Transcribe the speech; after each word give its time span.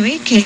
9 0.00 0.18
que 0.18 0.44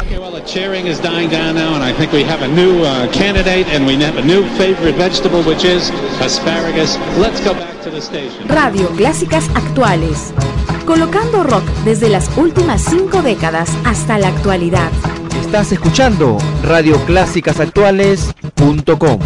Okay, 0.00 0.18
well, 0.18 0.30
the 0.30 0.40
cheering 0.46 0.86
is 0.86 0.98
dying 0.98 1.28
down 1.28 1.56
now, 1.56 1.74
and 1.74 1.84
I 1.84 1.92
think 1.92 2.12
we 2.12 2.22
have 2.22 2.40
a 2.40 2.48
new 2.48 2.82
uh, 2.82 3.12
candidate, 3.12 3.66
and 3.66 3.86
we 3.86 3.96
have 3.96 4.16
a 4.16 4.24
new 4.24 4.48
favorite 4.56 4.94
vegetable, 4.94 5.42
which 5.42 5.64
is 5.64 5.90
asparagus. 6.22 6.96
Let's 7.18 7.40
go 7.44 7.52
back 7.52 7.82
to 7.82 7.90
the 7.90 8.00
station. 8.00 8.48
Radio 8.48 8.88
Clásicas 8.96 9.46
Actuales. 9.50 10.47
Colocando 10.88 11.44
rock 11.44 11.62
desde 11.84 12.08
las 12.08 12.34
últimas 12.38 12.82
cinco 12.82 13.20
décadas 13.20 13.68
hasta 13.84 14.18
la 14.18 14.28
actualidad. 14.28 14.90
Estás 15.38 15.70
escuchando 15.72 16.38
radioclásicasactuales.com. 16.62 19.18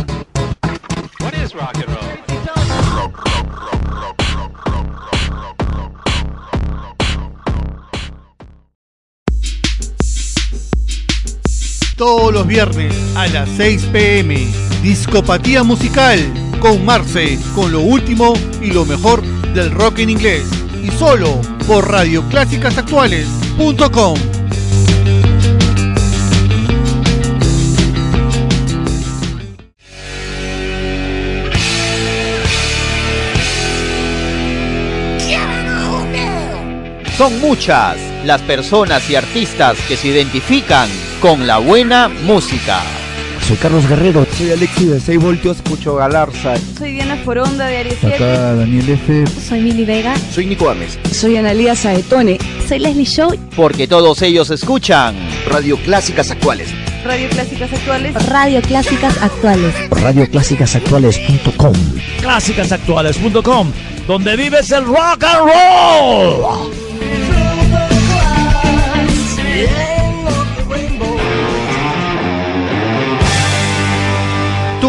Todos 11.97 12.34
los 12.34 12.45
viernes 12.45 12.92
a 13.14 13.29
las 13.29 13.48
6 13.51 13.84
pm. 13.92 14.48
Discopatía 14.83 15.62
musical 15.62 16.19
con 16.58 16.84
Marce, 16.84 17.39
con 17.55 17.70
lo 17.70 17.83
último 17.83 18.33
y 18.61 18.73
lo 18.73 18.84
mejor 18.84 19.23
del 19.55 19.70
rock 19.70 20.01
en 20.01 20.11
inglés. 20.11 20.61
Y 20.83 20.91
solo 20.91 21.41
por 21.66 21.91
radioclásicasactuales.com. 21.91 24.19
Son 37.17 37.41
muchas 37.41 37.96
las 38.24 38.42
personas 38.42 39.08
y 39.08 39.14
artistas 39.14 39.78
que 39.86 39.96
se 39.96 40.08
identifican 40.08 40.91
con 41.20 41.46
la 41.46 41.58
buena 41.58 42.08
música. 42.08 42.83
Soy 43.47 43.57
Carlos 43.57 43.89
Guerrero. 43.89 44.27
Soy 44.37 44.51
Alexi 44.53 44.87
de 44.87 45.01
6 45.01 45.21
voltios. 45.21 45.57
Escucho 45.57 45.97
Galarza. 45.97 46.55
Soy 46.79 46.93
Diana 46.93 47.17
Foronda 47.25 47.67
de 47.67 47.79
Aries 47.79 47.97
7. 48.01 48.15
Acá 48.15 48.55
Daniel 48.55 48.89
F. 48.91 49.25
Soy 49.48 49.61
Mili 49.61 49.85
Vega. 49.85 50.15
Soy 50.33 50.47
Nico 50.47 50.69
Ames. 50.71 50.98
Soy 51.12 51.37
Analia 51.37 51.75
Saetone. 51.75 52.39
Soy 52.69 52.79
Leslie 52.79 53.05
Show. 53.05 53.35
Porque 53.57 53.87
todos 53.87 54.23
ellos 54.23 54.51
escuchan 54.51 55.17
Radio 55.48 55.77
Clásicas 55.79 56.31
Actuales. 56.31 56.69
Radio 57.05 57.29
Clásicas 57.31 57.73
Actuales. 57.73 58.27
Radio 58.29 58.63
Clásicas 58.63 59.20
Actuales. 59.23 59.75
Radioclásicasactuales.com. 59.91 61.73
clásicasactuales.com, 62.20 63.73
donde 64.07 64.37
vives 64.37 64.70
el 64.70 64.85
rock 64.85 65.25
and 65.25 65.51
roll. 65.51 66.81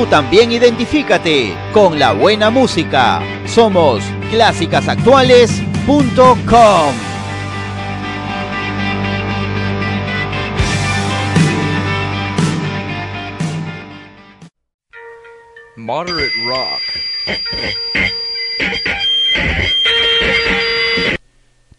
Tú 0.03 0.09
también 0.09 0.52
identifícate 0.52 1.56
con 1.72 1.97
la 1.97 2.12
buena 2.12 2.50
música. 2.50 3.22
Somos 3.46 4.03
clásicasactuales.com. 4.31 6.94
Moderate 15.78 16.34
rock. 16.46 16.81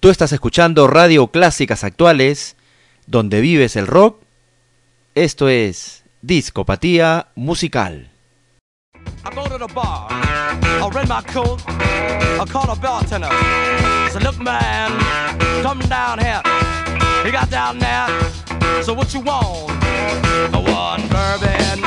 Tú 0.01 0.09
estás 0.09 0.33
escuchando 0.33 0.87
Radio 0.87 1.27
Clásicas 1.27 1.85
Actuales, 1.85 2.57
donde 3.07 3.43
vives 3.43 3.77
el 3.77 3.87
rock. 3.87 4.23
Esto 5.15 5.51
es 5.51 6.05
Discopatía 6.23 7.29
Musical. 7.35 8.14
I 9.27 9.31
go 9.35 9.47
to 9.49 9.57
the 9.57 9.67
bar, 9.69 10.07
I 10.11 10.91
rent 10.95 11.09
my 11.09 11.23
coat, 11.23 11.63
I 11.67 12.45
call 12.47 12.71
a 12.71 12.77
bartender. 12.77 13.31
Said, 14.11 14.23
look 14.23 14.39
man, 14.39 14.91
come 15.63 15.79
down 15.89 16.19
here. 16.19 16.43
He 17.25 17.31
got 17.31 17.49
down 17.49 17.79
there, 17.79 18.07
so 18.83 18.93
what 18.93 19.15
you 19.15 19.21
want? 19.21 19.71
One 20.53 21.01
bourbon, 21.09 21.81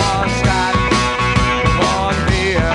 one 0.00 0.30
scotch, 0.40 0.80
one 1.76 2.16
beer. 2.28 2.72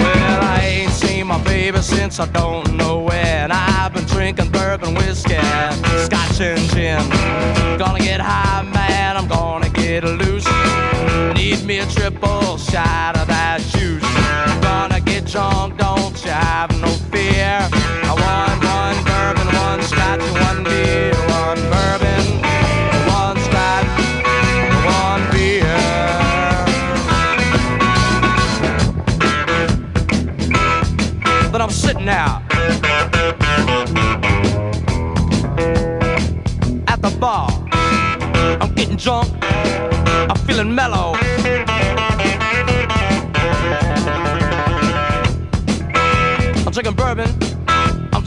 Well, 0.00 0.40
I 0.42 0.60
ain't 0.64 0.92
seen 0.92 1.26
my 1.26 1.42
baby 1.44 1.82
since 1.82 2.18
I 2.18 2.26
don't 2.28 2.76
know 2.78 3.00
when. 3.02 3.52
I've 3.52 3.92
been 3.92 4.04
drinking 4.06 4.50
bourbon 4.52 4.94
whiskey, 4.94 5.36
scotch 6.06 6.40
and 6.40 6.60
gin. 6.70 7.06
Gonna 7.78 7.98
get 7.98 8.22
high, 8.22 8.62
man, 8.62 9.18
I'm 9.18 9.28
gonna 9.28 9.68
get 9.68 10.04
loose. 10.04 10.46
Need 11.42 11.64
me 11.64 11.80
a 11.80 11.86
triple 11.86 12.56
shot 12.56 13.16
of 13.18 13.26
that 13.26 13.60
juice. 13.72 14.00
Gonna 14.62 15.00
get 15.00 15.24
drunk, 15.26 15.76
don't 15.76 16.14
you 16.24 16.30
have 16.30 16.70
no 16.80 16.86
fear. 17.10 17.58
I 18.06 18.14
want 18.22 18.62
one 18.62 18.98
bourbon, 19.02 19.48
one 19.58 19.82
scotch, 19.82 20.22
one 20.46 20.62
beer, 20.62 21.12
one 21.42 21.58
bourbon, 21.66 22.24
one 23.10 23.36
scotch, 23.42 23.90
one 24.86 25.22
beer. 25.32 25.80
But 31.50 31.60
I'm 31.60 31.70
sitting 31.70 32.08
out 32.08 32.42
at 36.86 37.02
the 37.02 37.10
bar. 37.18 37.50
I'm 38.62 38.72
getting 38.76 38.94
drunk. 38.96 39.28
I'm 39.42 40.36
feeling 40.46 40.72
mellow. 40.72 41.11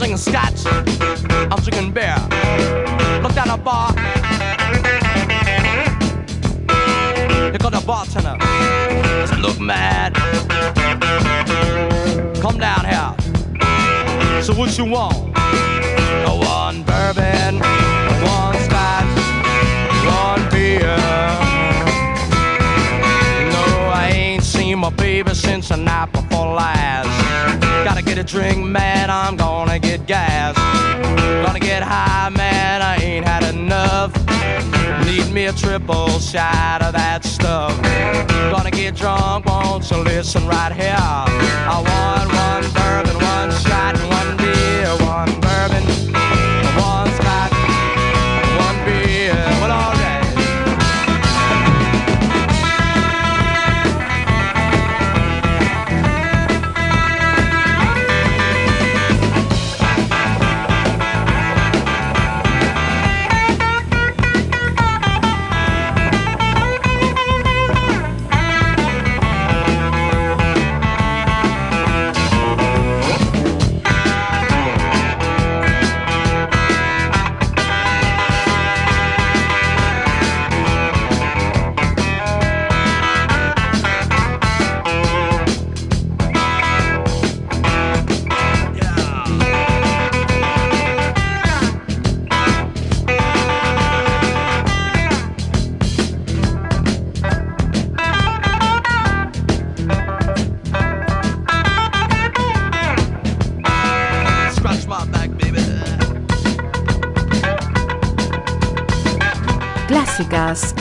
Drinking 0.05 0.17
scotch. 0.17 0.66
I'm 1.51 1.59
drinking 1.63 1.91
beer. 1.91 2.16
Look 3.23 3.33
down 3.33 3.47
the 3.47 3.57
bar. 3.57 3.91
Here 7.49 7.57
comes 7.57 7.79
the 7.79 7.83
bartender. 7.88 8.38
Said, 9.25 9.39
look 9.39 9.59
mad. 9.59 10.13
Come 12.39 12.59
down 12.59 12.85
here. 12.85 14.43
So 14.43 14.53
what 14.53 14.77
you 14.77 14.85
want? 14.85 15.33
One 16.27 16.83
bourbon, 16.83 17.59
one 17.59 18.57
scotch, 18.66 19.07
one 20.05 20.49
beer. 20.51 20.97
No, 23.49 23.89
I 23.91 24.11
ain't 24.13 24.43
seen 24.43 24.77
my 24.77 24.91
baby 24.91 25.33
since 25.33 25.69
the 25.69 25.77
night 25.77 26.11
before 26.11 26.53
last. 26.53 27.24
Gotta 28.16 28.34
drink, 28.34 28.66
man, 28.66 29.09
I'm 29.09 29.35
gonna 29.35 29.78
get 29.78 30.06
gas. 30.06 30.56
Gonna 31.46 31.59
get 31.59 31.84
high, 31.84 32.29
man, 32.29 32.82
I 32.82 32.96
ain't 33.03 33.28
had 33.28 33.44
enough. 33.53 34.16
Need 35.06 35.34
me 35.34 35.47
a 35.47 35.52
triple 35.52 36.08
shot 36.20 36.82
of 36.82 36.94
that 36.94 37.26
stuff. 37.26 37.76
Gonna 38.56 38.72
get 38.72 38.96
drunk, 38.96 39.47
won't 39.47 39.91
you 39.91 39.97
listen 39.97 40.47
right 40.47 40.72
here? 40.72 40.96
I 40.97 41.76
want 41.91 42.32
one 42.32 42.64
bourbon, 42.72 43.17
one 43.22 43.52
shot, 43.52 44.00
and 44.00 44.08
one 44.08 44.38
beer, 44.38 44.88
one 45.03 45.35
bourbon, 45.44 45.84
one 46.79 47.11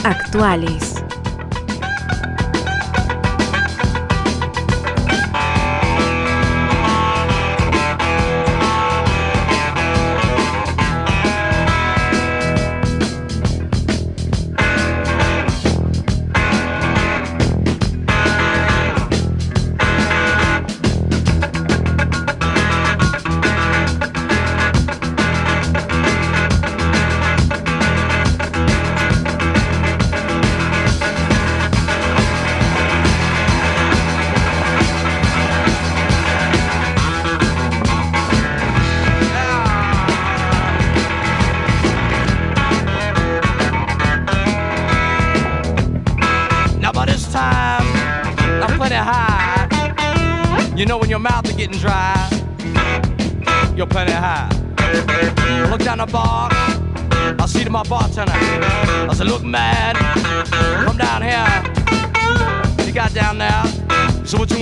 actuales. 0.03 1.04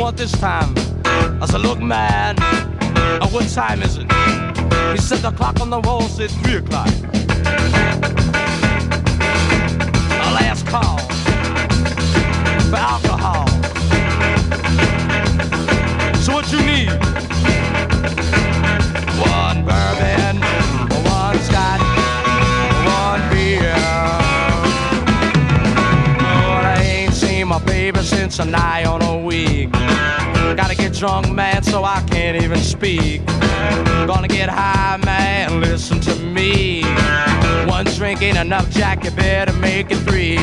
What 0.04 0.18
this 0.18 0.34
time? 0.34 0.74
I 1.42 1.46
said, 1.50 1.62
look 1.62 1.80
mad, 1.80 2.38
uh, 2.42 3.28
what 3.30 3.48
time 3.48 3.82
is 3.82 3.96
it? 3.98 4.12
He 4.92 4.98
said 4.98 5.20
the 5.20 5.32
clock 5.32 5.62
on 5.62 5.70
the 5.70 5.80
wall 5.80 6.02
said 6.02 6.30
three 6.30 6.56
o'clock. 6.56 6.90
A 10.26 10.30
last 10.36 10.68
call 10.68 10.98
for 12.70 12.76
alcohol. 12.76 13.48
So 16.22 16.34
what 16.34 16.52
you 16.52 16.60
need? 16.66 16.90
One 19.24 19.64
bourbon, 19.64 20.36
one 21.06 21.38
scotch, 21.48 21.82
one 23.00 23.22
beer. 23.32 23.74
Lord, 26.44 26.66
I 26.66 26.82
ain't 26.84 27.14
seen 27.14 27.48
my 27.48 27.60
baby 27.60 28.02
since 28.02 28.40
a 28.40 28.46
nigh 28.46 28.84
on 28.84 29.02
a 29.02 29.13
week. 29.34 29.72
Gotta 30.56 30.76
get 30.76 30.94
drunk, 30.94 31.32
man, 31.32 31.64
so 31.64 31.84
I 31.84 32.02
can't 32.08 32.42
even 32.44 32.60
speak. 32.60 33.26
Gonna 34.06 34.28
get 34.28 34.50
high, 34.50 34.98
man, 35.04 35.60
listen 35.60 36.00
to 36.02 36.16
me. 36.20 36.84
One 37.66 37.86
drink 37.98 38.22
ain't 38.22 38.38
enough, 38.38 38.70
Jack, 38.70 39.04
you 39.04 39.12
better 39.12 39.54
make 39.54 39.90
it 39.90 40.02
three. 40.08 40.38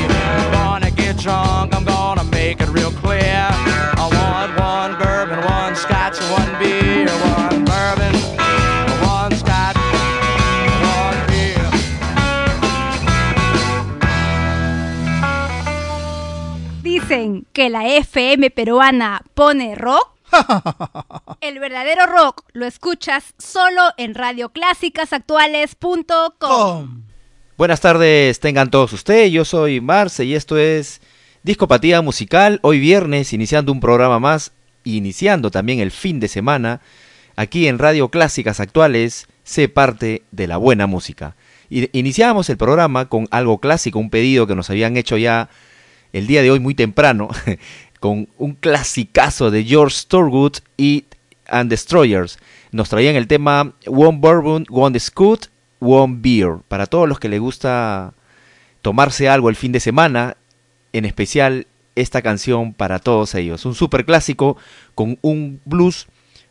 Gonna 0.52 0.90
get 0.90 1.18
drunk, 1.18 1.74
I'm 1.76 1.84
gonna 1.84 2.24
make 2.24 2.60
it 2.60 2.68
real 2.68 2.90
clear. 2.90 3.48
Que 17.52 17.70
la 17.70 17.86
FM 17.86 18.50
peruana 18.50 19.22
pone 19.34 19.74
rock. 19.74 20.08
El 21.40 21.58
verdadero 21.58 22.06
rock 22.06 22.44
lo 22.52 22.66
escuchas 22.66 23.34
solo 23.38 23.82
en 23.96 24.14
radioclásicasactuales.com. 24.14 26.32
Com. 26.38 27.02
Buenas 27.56 27.80
tardes, 27.80 28.40
tengan 28.40 28.70
todos 28.70 28.92
ustedes. 28.92 29.32
Yo 29.32 29.44
soy 29.44 29.80
Marce 29.80 30.24
y 30.24 30.34
esto 30.34 30.56
es 30.56 31.00
Discopatía 31.42 32.00
Musical. 32.00 32.60
Hoy 32.62 32.78
viernes, 32.78 33.32
iniciando 33.32 33.72
un 33.72 33.80
programa 33.80 34.18
más, 34.18 34.52
iniciando 34.84 35.50
también 35.50 35.80
el 35.80 35.90
fin 35.90 36.20
de 36.20 36.28
semana. 36.28 36.80
Aquí 37.36 37.66
en 37.66 37.78
Radio 37.78 38.08
Clásicas 38.08 38.60
Actuales, 38.60 39.26
sé 39.42 39.68
parte 39.68 40.22
de 40.30 40.46
la 40.46 40.56
buena 40.56 40.86
música. 40.86 41.36
Y 41.68 41.96
iniciamos 41.98 42.48
el 42.50 42.56
programa 42.56 43.08
con 43.08 43.26
algo 43.30 43.58
clásico, 43.58 43.98
un 43.98 44.10
pedido 44.10 44.46
que 44.46 44.54
nos 44.54 44.70
habían 44.70 44.96
hecho 44.96 45.16
ya 45.16 45.48
el 46.12 46.26
día 46.26 46.42
de 46.42 46.50
hoy 46.50 46.60
muy 46.60 46.74
temprano, 46.74 47.28
con 48.00 48.28
un 48.38 48.54
clasicazo 48.54 49.50
de 49.50 49.64
George 49.64 50.04
Thorogood 50.08 50.58
y 50.76 51.04
And 51.46 51.70
Destroyers. 51.70 52.38
Nos 52.72 52.88
traían 52.88 53.16
el 53.16 53.26
tema 53.26 53.74
One 53.86 54.18
Bourbon, 54.20 54.64
One 54.70 54.98
Scoot, 54.98 55.48
One 55.80 56.16
Beer. 56.20 56.58
Para 56.68 56.86
todos 56.86 57.08
los 57.08 57.18
que 57.18 57.28
les 57.28 57.40
gusta 57.40 58.14
tomarse 58.82 59.28
algo 59.28 59.48
el 59.48 59.56
fin 59.56 59.72
de 59.72 59.80
semana, 59.80 60.36
en 60.92 61.04
especial 61.04 61.66
esta 61.94 62.22
canción 62.22 62.72
para 62.72 62.98
todos 63.00 63.34
ellos. 63.34 63.64
Un 63.64 63.74
super 63.74 64.04
clásico 64.04 64.56
con 64.94 65.18
un 65.22 65.60
blues 65.64 66.06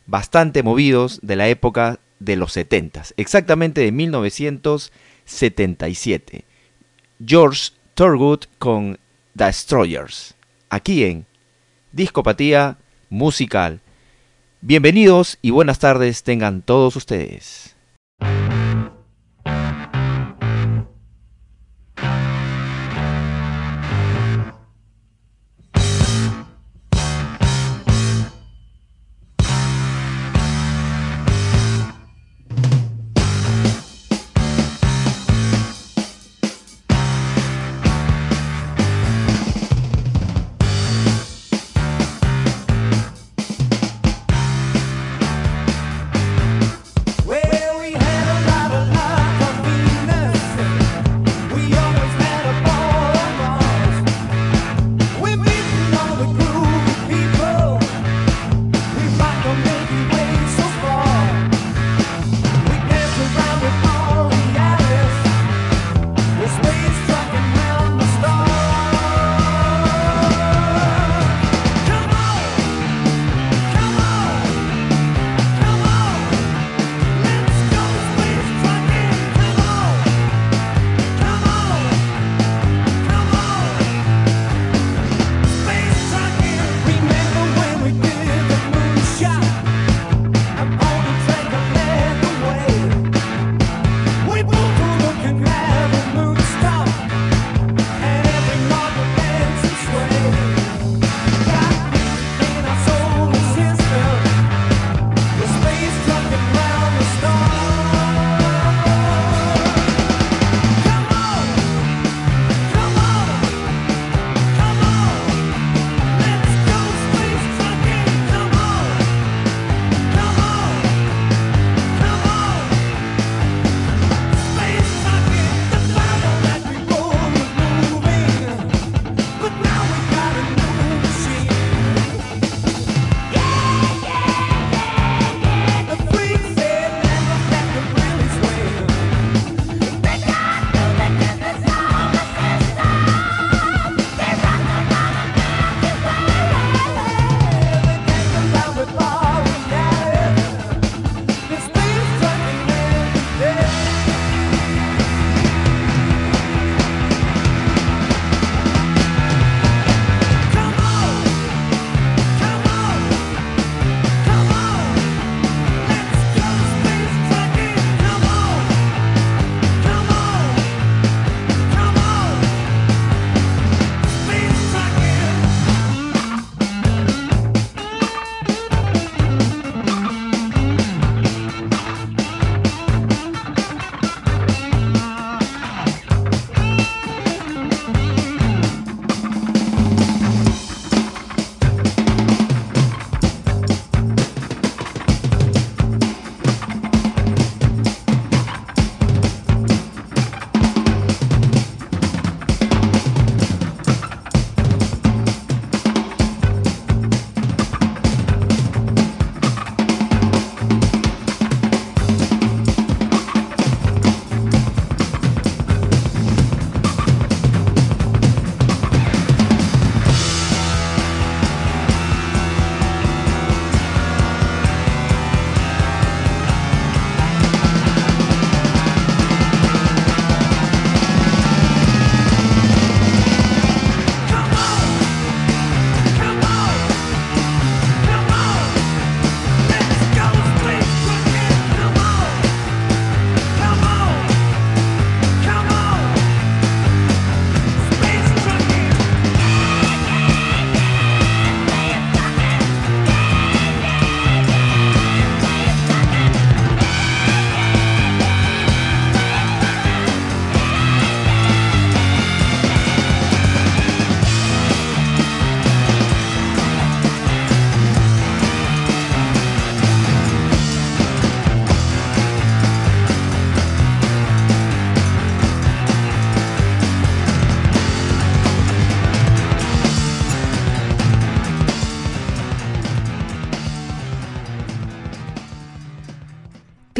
bastante 0.06 0.62
movidos 0.62 1.20
de 1.22 1.36
la 1.36 1.48
época 1.48 2.00
de 2.18 2.36
los 2.36 2.52
70, 2.52 3.04
exactamente 3.16 3.80
de 3.80 3.92
1977. 3.92 6.44
George 7.24 7.70
Thorogood 7.94 8.40
con 8.58 8.98
Destroyers, 9.34 10.34
aquí 10.68 11.04
en 11.04 11.26
Discopatía 11.92 12.78
Musical. 13.08 13.80
Bienvenidos 14.60 15.38
y 15.40 15.50
buenas 15.50 15.78
tardes 15.78 16.22
tengan 16.22 16.62
todos 16.62 16.96
ustedes. 16.96 17.69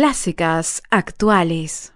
Clásicas 0.00 0.82
actuales. 0.88 1.92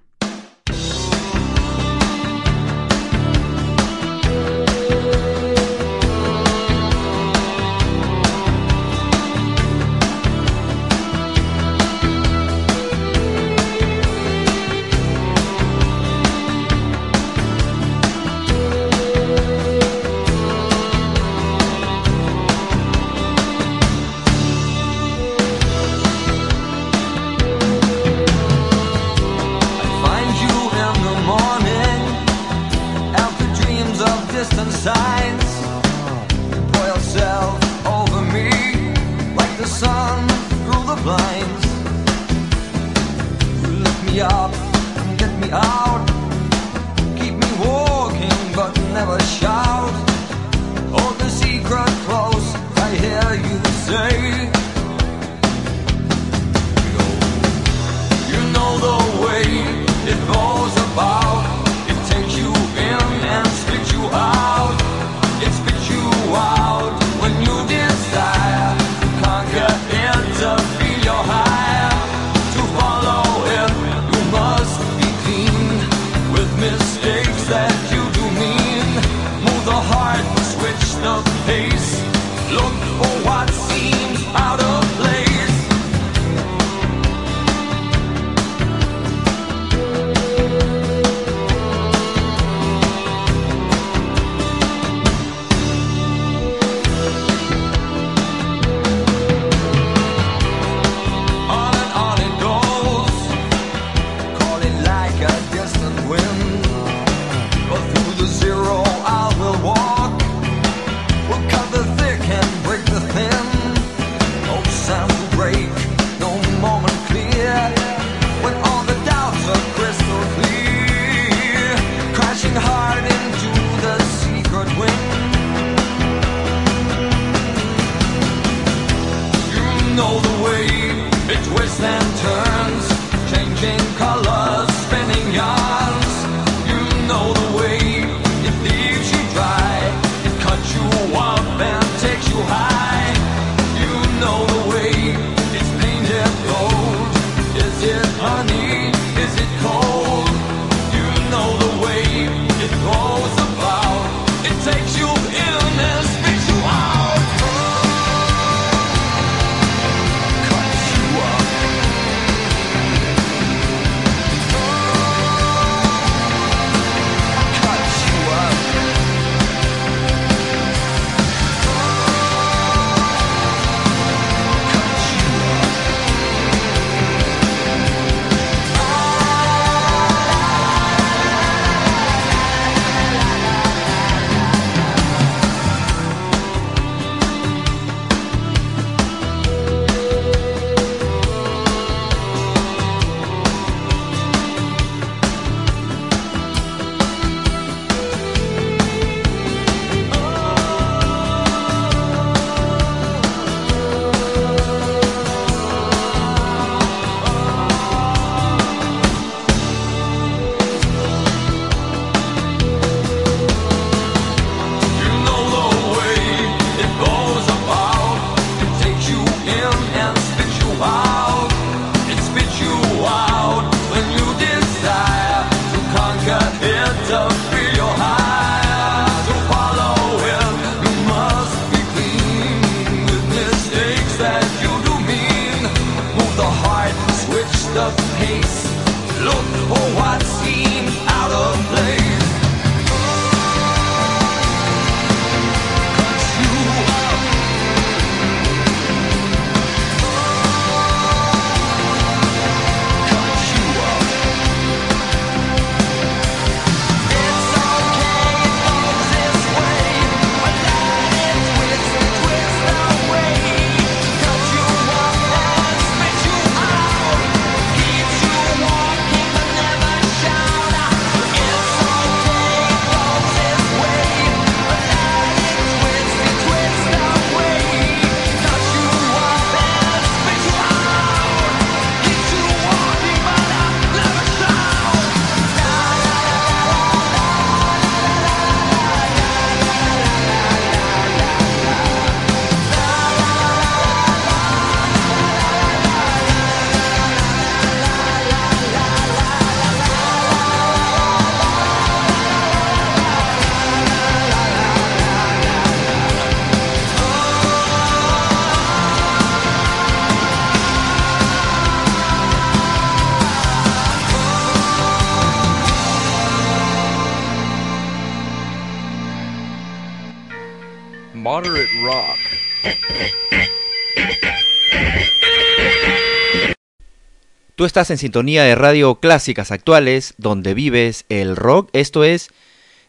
Estás 327.67 327.91
en 327.91 327.97
sintonía 327.97 328.43
de 328.43 328.55
Radio 328.55 328.97
Clásicas 328.97 329.51
Actuales, 329.51 330.15
donde 330.19 330.53
vives 330.53 331.07
el 331.09 331.35
rock. 331.35 331.71
Esto 331.73 332.05
es 332.05 332.29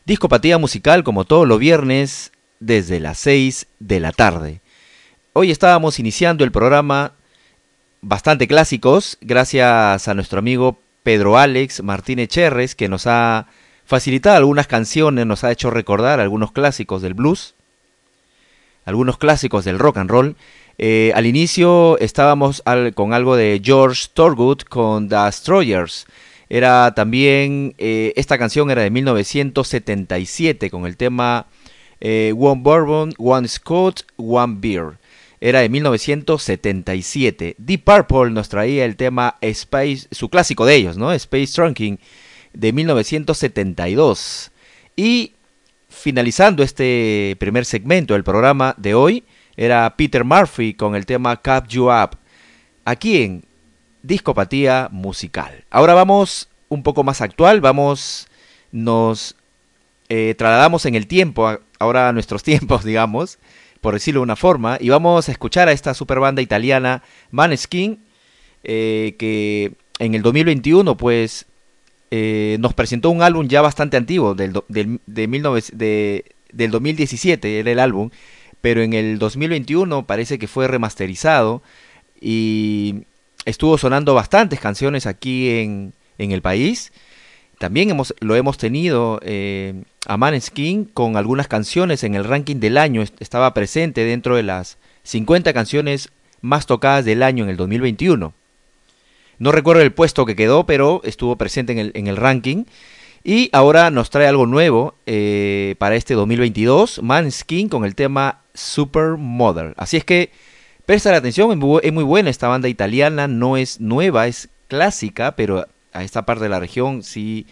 Discopatía 0.03 0.57
Musical, 0.57 1.05
como 1.05 1.23
todos 1.23 1.47
los 1.47 1.59
viernes, 1.59 2.33
desde 2.59 2.99
las 2.99 3.17
6 3.19 3.67
de 3.79 3.99
la 4.01 4.11
tarde. 4.11 4.59
Hoy 5.31 5.49
estábamos 5.49 5.97
iniciando 5.97 6.43
el 6.43 6.51
programa 6.51 7.13
bastante 8.01 8.47
clásicos, 8.49 9.17
gracias 9.21 10.07
a 10.09 10.13
nuestro 10.13 10.39
amigo 10.39 10.77
Pedro 11.03 11.37
Alex 11.37 11.81
Martínez 11.81 12.27
Cherres, 12.27 12.75
que 12.75 12.89
nos 12.89 13.07
ha 13.07 13.47
facilitado 13.85 14.35
algunas 14.35 14.67
canciones, 14.67 15.25
nos 15.25 15.45
ha 15.45 15.51
hecho 15.51 15.71
recordar 15.71 16.19
algunos 16.19 16.51
clásicos 16.51 17.01
del 17.01 17.13
blues, 17.13 17.55
algunos 18.83 19.17
clásicos 19.17 19.63
del 19.63 19.79
rock 19.79 19.97
and 19.97 20.09
roll. 20.09 20.35
Eh, 20.77 21.11
al 21.15 21.25
inicio 21.25 21.97
estábamos 21.99 22.61
con 22.95 23.13
algo 23.13 23.35
de 23.35 23.61
George 23.63 24.07
Thorogood 24.13 24.61
con 24.61 25.07
The 25.07 25.15
Destroyers. 25.15 26.05
Era 26.49 26.93
también, 26.93 27.73
eh, 27.77 28.13
esta 28.15 28.37
canción 28.37 28.69
era 28.69 28.83
de 28.83 28.91
1977 28.91 30.69
con 30.69 30.85
el 30.85 30.97
tema 30.97 31.47
eh, 31.99 32.33
One 32.37 32.61
Bourbon, 32.61 33.13
One 33.17 33.47
Scott, 33.47 34.01
One 34.17 34.57
Beer. 34.59 34.97
Era 35.41 35.61
de 35.61 35.69
1977. 35.69 37.55
Deep 37.57 37.83
Purple 37.83 38.31
nos 38.31 38.49
traía 38.49 38.85
el 38.85 38.95
tema 38.95 39.37
Space, 39.41 40.07
su 40.11 40.29
clásico 40.29 40.65
de 40.65 40.75
ellos, 40.75 40.97
¿no? 40.97 41.11
Space 41.13 41.53
Trunking 41.53 41.99
de 42.53 42.73
1972. 42.73 44.51
Y 44.95 45.33
finalizando 45.89 46.63
este 46.63 47.35
primer 47.39 47.65
segmento 47.65 48.13
del 48.13 48.23
programa 48.23 48.75
de 48.77 48.93
hoy, 48.93 49.23
era 49.57 49.95
Peter 49.95 50.23
Murphy 50.23 50.73
con 50.73 50.95
el 50.95 51.05
tema 51.05 51.41
Cap 51.41 51.67
You 51.67 51.89
Up, 51.91 52.17
aquí 52.83 53.23
en 53.23 53.45
Discopatía 54.03 54.89
Musical. 54.91 55.65
Ahora 55.69 55.93
vamos 55.93 56.49
un 56.69 56.83
poco 56.83 57.03
más 57.03 57.21
actual, 57.21 57.61
vamos, 57.61 58.27
nos 58.71 59.35
eh, 60.09 60.35
trasladamos 60.37 60.85
en 60.85 60.95
el 60.95 61.07
tiempo, 61.07 61.59
ahora 61.79 62.09
a 62.09 62.13
nuestros 62.13 62.43
tiempos, 62.49 62.83
digamos, 62.83 63.39
por 63.81 63.93
decirlo 63.93 64.19
de 64.21 64.23
una 64.23 64.35
forma, 64.35 64.77
y 64.79 64.89
vamos 64.89 65.29
a 65.29 65.31
escuchar 65.31 65.67
a 65.67 65.71
esta 65.71 65.93
super 65.93 66.19
banda 66.19 66.41
italiana 66.41 67.03
Maneskin, 67.31 68.03
eh, 68.63 69.15
que 69.19 69.73
en 69.99 70.15
el 70.15 70.21
2021 70.21 70.97
pues 70.97 71.45
eh, 72.11 72.57
nos 72.59 72.73
presentó 72.73 73.09
un 73.09 73.21
álbum 73.21 73.47
ya 73.47 73.61
bastante 73.61 73.97
antiguo, 73.97 74.33
del, 74.33 74.53
del, 74.67 74.99
de 75.05 76.25
del 76.51 76.71
2017 76.71 77.59
era 77.59 77.71
el 77.71 77.79
álbum, 77.79 78.09
pero 78.65 78.81
en 78.81 78.93
el 78.93 79.19
2021 79.19 80.07
parece 80.07 80.39
que 80.39 80.47
fue 80.47 80.67
remasterizado 80.67 81.61
y 82.19 83.03
estuvo 83.45 83.77
sonando 83.77 84.15
bastantes 84.15 84.59
canciones 84.59 85.05
aquí 85.05 85.51
en, 85.51 85.93
el 86.17 86.41
país. 86.41 86.91
También 87.59 87.91
hemos, 87.91 88.15
lo 88.21 88.35
hemos 88.35 88.57
tenido 88.57 89.19
eh, 89.21 89.83
a 90.07 90.17
Maneskin 90.17 90.85
con 90.85 91.15
algunas 91.15 91.47
canciones 91.47 92.03
en 92.03 92.15
el 92.15 92.23
ranking 92.23 92.55
del 92.55 92.79
año. 92.79 93.03
Estaba 93.19 93.53
presente 93.53 94.03
dentro 94.03 94.35
de 94.35 94.41
las 94.41 94.79
50 95.03 95.53
canciones 95.53 96.09
más 96.41 96.65
tocadas 96.65 97.05
del 97.05 97.21
año 97.21 97.43
en 97.43 97.51
el 97.51 97.57
2021. 97.57 98.33
No 99.37 99.51
recuerdo 99.51 99.83
el 99.83 99.93
puesto 99.93 100.25
que 100.25 100.35
quedó, 100.35 100.65
pero 100.65 101.01
estuvo 101.03 101.35
presente 101.35 101.91
en 101.93 102.07
el 102.07 102.17
ranking. 102.17 102.63
Y 103.27 103.49
ahora 103.53 103.89
nos 103.89 104.11
trae 104.11 104.27
algo 104.27 104.45
nuevo 104.45 104.93
eh, 105.07 105.73
para 105.79 105.95
este 105.95 106.13
2022, 106.13 107.01
Manskin 107.01 107.69
con 107.69 107.83
el 107.83 107.95
tema 107.95 108.41
Supermodel. 108.53 109.73
Así 109.77 109.97
es 109.97 110.05
que 110.05 110.29
presta 110.85 111.09
la 111.09 111.17
atención, 111.17 111.51
es 111.81 111.91
muy 111.91 112.03
buena 112.03 112.29
esta 112.29 112.47
banda 112.47 112.69
italiana, 112.69 113.27
no 113.27 113.57
es 113.57 113.81
nueva, 113.81 114.27
es 114.27 114.49
clásica, 114.67 115.35
pero 115.35 115.65
a 115.91 116.03
esta 116.03 116.23
parte 116.27 116.43
de 116.43 116.51
la 116.51 116.59
región 116.59 117.01
sí, 117.01 117.47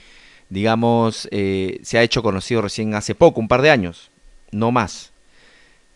digamos, 0.49 1.27
eh, 1.31 1.79
se 1.81 1.97
ha 1.97 2.03
hecho 2.03 2.21
conocido 2.21 2.61
recién 2.61 2.93
hace 2.93 3.15
poco, 3.15 3.41
un 3.41 3.47
par 3.47 3.63
de 3.63 3.71
años, 3.71 4.11
no 4.51 4.71
más. 4.71 5.11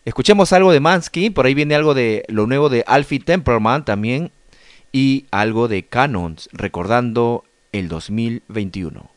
Escuchemos 0.06 0.54
algo 0.54 0.72
de 0.72 0.80
Mansky, 0.80 1.30
por 1.30 1.46
ahí 1.46 1.54
viene 1.54 1.76
algo 1.76 1.94
de 1.94 2.26
lo 2.30 2.48
nuevo 2.48 2.70
de 2.70 2.84
Alfie 2.88 3.20
Temperman 3.20 3.86
también, 3.86 4.32
y 4.92 5.28
algo 5.30 5.68
de 5.68 5.84
Canons, 5.84 6.50
recordando 6.52 7.44
el 7.72 7.90
2021. 7.90 9.17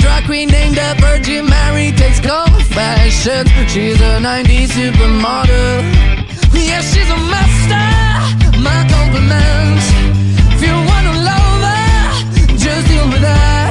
queen 0.31 0.47
named 0.47 0.75
the 0.75 0.95
Virgin 1.01 1.45
Mary 1.45 1.91
takes 1.91 2.21
confessions. 2.21 3.49
She's 3.69 3.99
a 3.99 4.13
90s 4.23 4.69
supermodel. 4.77 5.83
Yeah, 6.53 6.79
she's 6.79 7.09
a 7.09 7.19
master. 7.33 7.87
My 8.67 8.79
compliments. 8.95 9.87
If 10.55 10.61
you 10.67 10.75
wanna 10.89 11.15
love 11.29 11.61
her, 11.67 12.57
just 12.63 12.87
deal 12.87 13.07
with 13.11 13.23
that. 13.27 13.70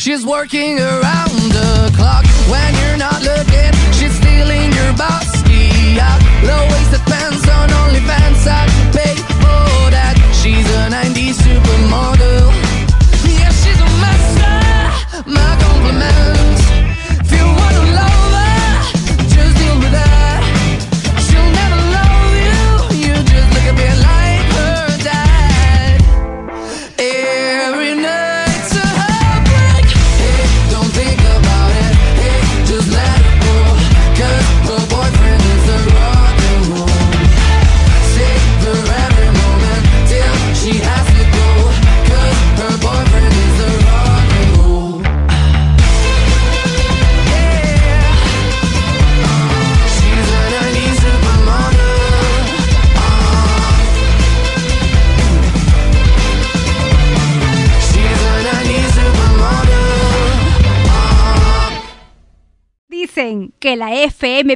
She's 0.00 0.24
working 0.24 0.78
around 0.78 1.36
the 1.52 1.92
clock 1.94 2.24
when 2.48 2.74
you're 2.80 2.96
not 2.96 3.20
looking. 3.20 3.70
She's 3.92 4.16
stealing 4.16 4.72
your 4.72 4.92
bossy 4.96 6.00
out. 6.00 6.22
Low 6.42 6.79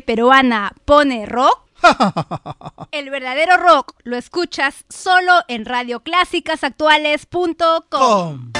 Peruana 0.01 0.73
pone 0.85 1.27
rock. 1.27 1.61
El 2.93 3.11
verdadero 3.11 3.57
rock 3.57 3.95
lo 4.05 4.17
escuchas 4.17 4.85
solo 4.89 5.41
en 5.49 5.65
radioclásicasactuales.com. 5.65 8.53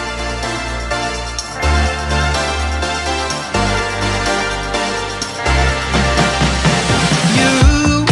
You 7.37 8.05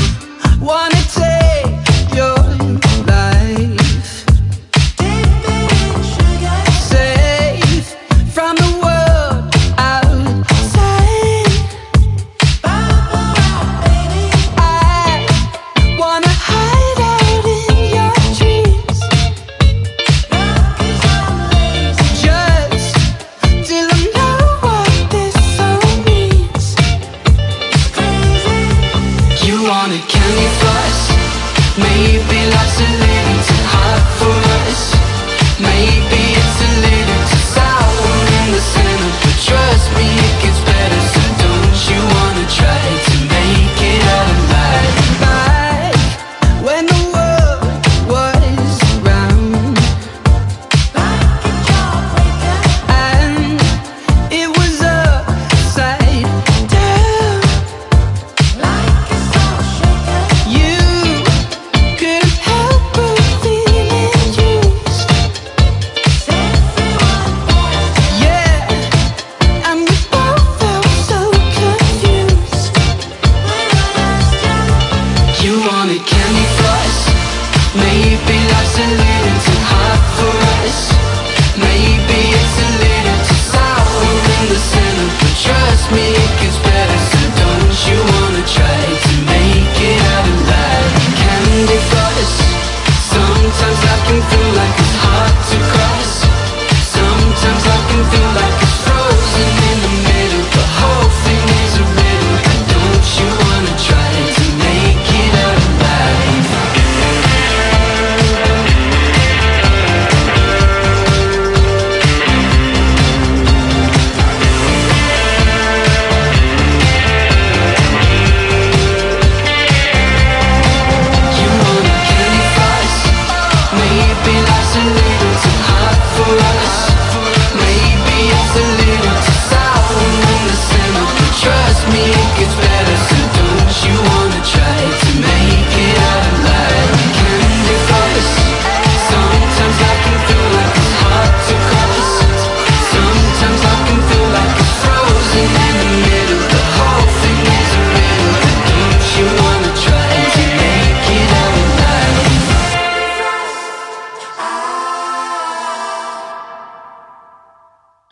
wanna 0.65 1.03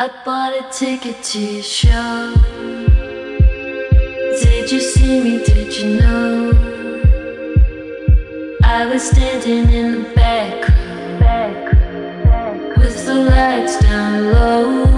a 0.02 0.62
ticket 0.72 1.22
to 1.22 1.38
your 1.38 1.62
show. 1.62 2.34
Did 4.42 4.72
you 4.72 4.80
see 4.80 5.22
me? 5.22 5.44
Did 5.44 5.76
you 5.76 6.00
know? 6.00 6.52
I 8.64 8.86
was 8.86 9.02
standing 9.02 9.68
in 9.70 10.02
the 10.02 10.08
back 10.14 10.68
row 11.20 12.72
with 12.78 13.04
the 13.04 13.14
lights 13.14 13.78
down 13.80 14.32
low. 14.32 14.89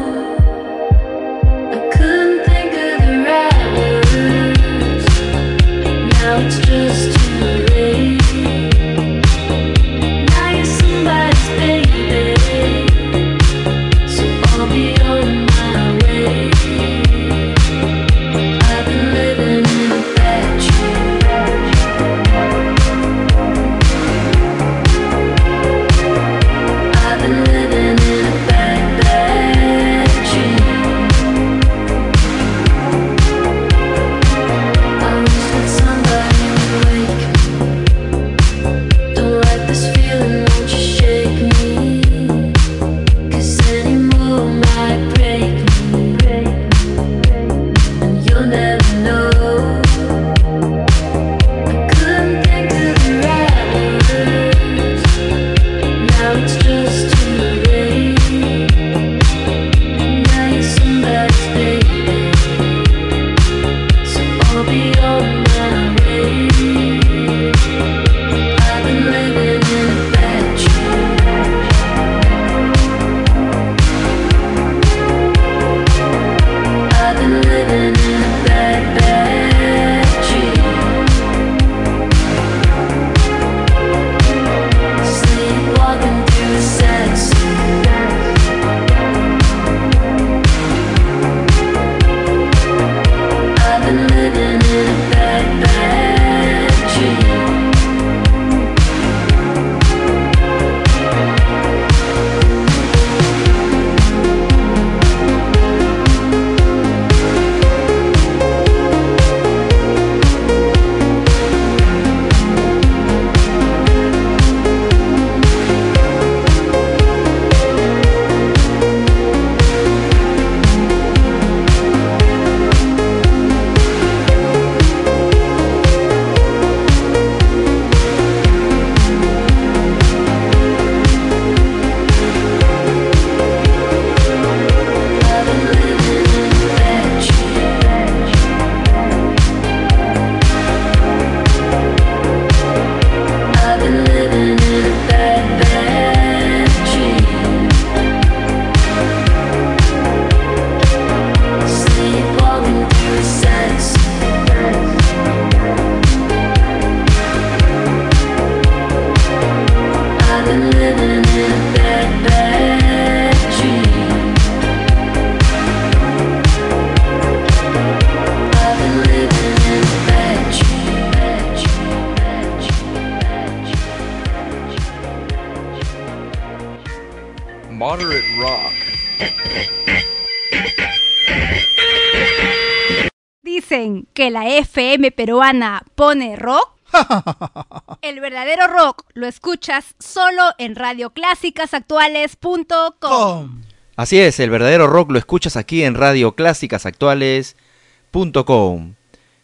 FM 185.02 185.10
peruana 185.10 185.82
pone 185.96 186.36
rock. 186.36 186.70
El 188.02 188.20
verdadero 188.20 188.68
rock 188.68 189.02
lo 189.14 189.26
escuchas 189.26 189.96
solo 189.98 190.52
en 190.58 190.76
radioclásicasactuales.com. 190.76 193.62
Así 193.96 194.20
es, 194.20 194.38
el 194.40 194.50
verdadero 194.50 194.86
rock 194.86 195.10
lo 195.10 195.18
escuchas 195.18 195.56
aquí 195.56 195.82
en 195.84 195.94
radioclásicasactuales.com. 195.94 198.94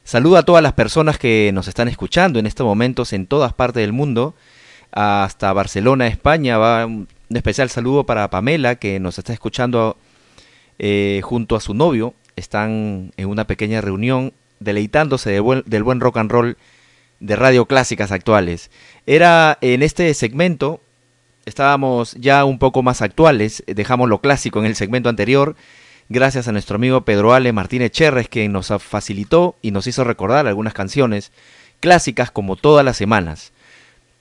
Saluda 0.05 0.39
a 0.39 0.45
todas 0.45 0.63
las 0.63 0.75
personas 0.75 1.19
que 1.19 1.51
nos 1.53 1.67
están 1.69 1.89
escuchando 1.89 2.39
en 2.39 2.47
estos 2.47 2.65
momentos 2.65 3.13
en 3.13 3.27
todas 3.27 3.53
partes 3.53 3.83
del 3.83 3.93
mundo. 3.93 4.35
Hasta 4.91 5.53
Barcelona, 5.53 6.07
España. 6.07 6.57
Va 6.57 6.87
un 6.87 7.07
especial 7.31 7.69
saludo 7.69 8.07
para 8.07 8.31
Pamela 8.31 8.77
que 8.77 8.99
nos 9.01 9.19
está 9.19 9.35
escuchando 9.35 9.99
eh, 10.79 11.21
junto 11.23 11.57
a 11.57 11.61
su 11.61 11.75
novio. 11.75 12.15
Están 12.37 13.13
en 13.17 13.29
una 13.29 13.47
pequeña 13.47 13.83
reunión 13.83 14.33
deleitándose 14.61 15.31
del 15.67 15.83
buen 15.83 16.01
rock 16.01 16.17
and 16.19 16.31
roll 16.31 16.57
de 17.21 17.37
Radio 17.37 17.67
Clásicas 17.67 18.13
Actuales. 18.13 18.71
Era 19.07 19.59
en 19.61 19.83
este 19.83 20.13
segmento 20.15 20.81
estábamos 21.49 22.15
ya 22.15 22.45
un 22.45 22.59
poco 22.59 22.83
más 22.83 23.03
actuales, 23.03 23.65
dejamos 23.67 24.09
lo 24.09 24.21
clásico 24.21 24.61
en 24.61 24.67
el 24.67 24.77
segmento 24.77 25.09
anterior, 25.09 25.57
gracias 26.09 26.47
a 26.47 26.53
nuestro 26.53 26.77
amigo 26.77 27.05
Pedro 27.05 27.33
Ale 27.33 27.53
Martínez 27.53 27.91
Cherres 27.91 28.29
que 28.29 28.49
nos 28.49 28.69
facilitó 28.83 29.57
y 29.63 29.73
nos 29.73 29.87
hizo 29.87 30.05
recordar 30.05 30.47
algunas 30.47 30.75
canciones 30.75 31.33
clásicas 31.81 32.31
como 32.31 32.57
todas 32.57 32.85
las 32.85 32.97
semanas. 32.97 33.53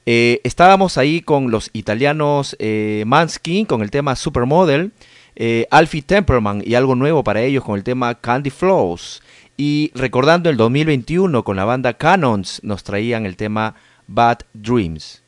Eh, 0.05 0.39
estábamos 0.45 0.97
ahí 0.97 1.21
con 1.21 1.51
los 1.51 1.69
italianos 1.73 2.55
eh, 2.59 3.03
Manskin 3.05 3.65
con 3.65 3.81
el 3.81 3.91
tema 3.91 4.15
Supermodel, 4.15 4.91
eh, 5.35 5.67
Alfie 5.69 6.01
Temperman 6.01 6.63
y 6.65 6.75
algo 6.75 6.95
nuevo 6.95 7.23
para 7.23 7.41
ellos 7.41 7.63
con 7.63 7.75
el 7.75 7.83
tema 7.83 8.15
Candy 8.15 8.49
Flows. 8.49 9.21
Y 9.57 9.91
recordando 9.95 10.51
el 10.51 10.57
2021 10.57 11.43
con 11.43 11.57
la 11.57 11.65
banda 11.65 11.93
Canons 11.93 12.63
nos 12.63 12.83
traían 12.83 13.25
el 13.25 13.35
tema 13.35 13.73
Bad 14.05 14.41
Dreams. 14.53 15.23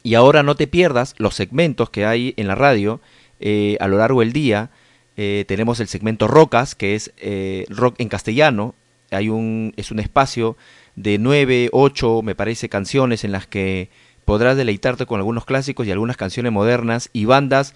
Y 0.04 0.14
ahora 0.14 0.44
no 0.44 0.56
te 0.56 0.68
pierdas 0.68 1.16
los 1.18 1.34
segmentos 1.34 1.90
que 1.90 2.06
hay 2.06 2.36
en 2.38 2.48
la 2.48 2.54
radio 2.56 3.02
eh, 3.40 3.78
a 3.80 3.88
lo 3.88 3.98
largo 3.98 4.20
del 4.20 4.34
día. 4.34 4.70
Eh, 5.18 5.46
tenemos 5.48 5.80
el 5.80 5.88
segmento 5.88 6.28
Rocas, 6.28 6.76
que 6.76 6.96
es 6.96 7.12
eh, 7.18 7.66
rock 7.70 7.96
en 8.00 8.10
castellano. 8.10 8.76
Hay 9.12 9.30
un, 9.30 9.74
es 9.76 9.92
un 9.92 10.00
espacio 10.00 10.56
de 10.96 11.18
9, 11.18 11.70
8, 11.74 12.22
me 12.22 12.36
parece, 12.36 12.70
canciones 12.70 13.24
en 13.24 13.32
las 13.32 13.46
que 13.46 13.90
podrás 14.26 14.56
deleitarte 14.56 15.06
con 15.06 15.20
algunos 15.20 15.46
clásicos 15.46 15.86
y 15.86 15.92
algunas 15.92 16.18
canciones 16.18 16.52
modernas 16.52 17.10
y 17.12 17.26
bandas 17.26 17.74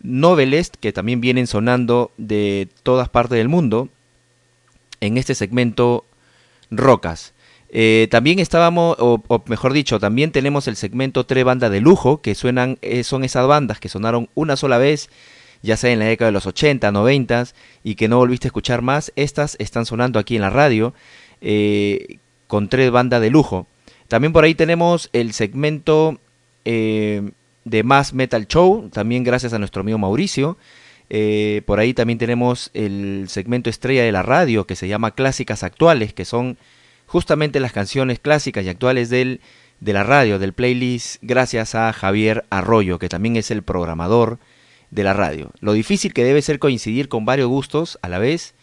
novelest 0.00 0.76
que 0.76 0.92
también 0.92 1.20
vienen 1.20 1.48
sonando 1.48 2.12
de 2.18 2.68
todas 2.84 3.08
partes 3.08 3.36
del 3.38 3.48
mundo 3.48 3.88
en 5.00 5.18
este 5.18 5.34
segmento 5.34 6.04
Rocas. 6.70 7.34
Eh, 7.70 8.06
también 8.10 8.38
estábamos, 8.38 8.96
o, 9.00 9.22
mejor 9.46 9.72
dicho, 9.72 9.98
también 9.98 10.30
tenemos 10.30 10.68
el 10.68 10.76
segmento 10.76 11.26
Tres 11.26 11.44
Bandas 11.44 11.70
de 11.70 11.80
Lujo, 11.80 12.22
que 12.22 12.34
suenan, 12.34 12.78
son 13.02 13.24
esas 13.24 13.46
bandas 13.46 13.80
que 13.80 13.88
sonaron 13.88 14.28
una 14.34 14.56
sola 14.56 14.78
vez, 14.78 15.10
ya 15.62 15.76
sea 15.76 15.92
en 15.92 15.98
la 15.98 16.06
década 16.06 16.28
de 16.28 16.32
los 16.32 16.46
80, 16.46 16.90
90 16.90 17.46
y 17.84 17.94
que 17.94 18.08
no 18.08 18.18
volviste 18.18 18.46
a 18.46 18.50
escuchar 18.50 18.82
más. 18.82 19.12
Estas 19.16 19.56
están 19.58 19.86
sonando 19.86 20.18
aquí 20.18 20.36
en 20.36 20.42
la 20.42 20.50
radio 20.50 20.94
eh, 21.40 22.18
con 22.46 22.68
tres 22.68 22.90
bandas 22.90 23.20
de 23.20 23.30
lujo. 23.30 23.66
También 24.08 24.32
por 24.32 24.44
ahí 24.44 24.54
tenemos 24.54 25.10
el 25.12 25.32
segmento 25.32 26.18
eh, 26.64 27.30
de 27.64 27.82
Más 27.82 28.14
Metal 28.14 28.46
Show, 28.46 28.88
también 28.90 29.24
gracias 29.24 29.52
a 29.52 29.58
nuestro 29.58 29.82
amigo 29.82 29.98
Mauricio. 29.98 30.56
Eh, 31.10 31.62
por 31.66 31.78
ahí 31.80 31.94
también 31.94 32.18
tenemos 32.18 32.70
el 32.74 33.26
segmento 33.28 33.70
estrella 33.70 34.02
de 34.02 34.12
la 34.12 34.22
radio 34.22 34.66
que 34.66 34.76
se 34.76 34.88
llama 34.88 35.12
Clásicas 35.12 35.62
Actuales, 35.62 36.12
que 36.12 36.24
son 36.24 36.58
justamente 37.06 37.60
las 37.60 37.72
canciones 37.72 38.18
clásicas 38.18 38.64
y 38.64 38.68
actuales 38.68 39.08
del, 39.08 39.40
de 39.80 39.92
la 39.92 40.04
radio, 40.04 40.38
del 40.38 40.52
playlist, 40.52 41.16
gracias 41.22 41.74
a 41.74 41.92
Javier 41.92 42.44
Arroyo, 42.50 42.98
que 42.98 43.08
también 43.08 43.36
es 43.36 43.50
el 43.50 43.62
programador 43.62 44.38
de 44.90 45.04
la 45.04 45.12
radio. 45.12 45.52
Lo 45.60 45.72
difícil 45.72 46.12
que 46.12 46.24
debe 46.24 46.42
ser 46.42 46.58
coincidir 46.58 47.08
con 47.08 47.24
varios 47.24 47.46
gustos 47.48 48.00
a 48.02 48.08
la 48.08 48.18
vez 48.18 48.54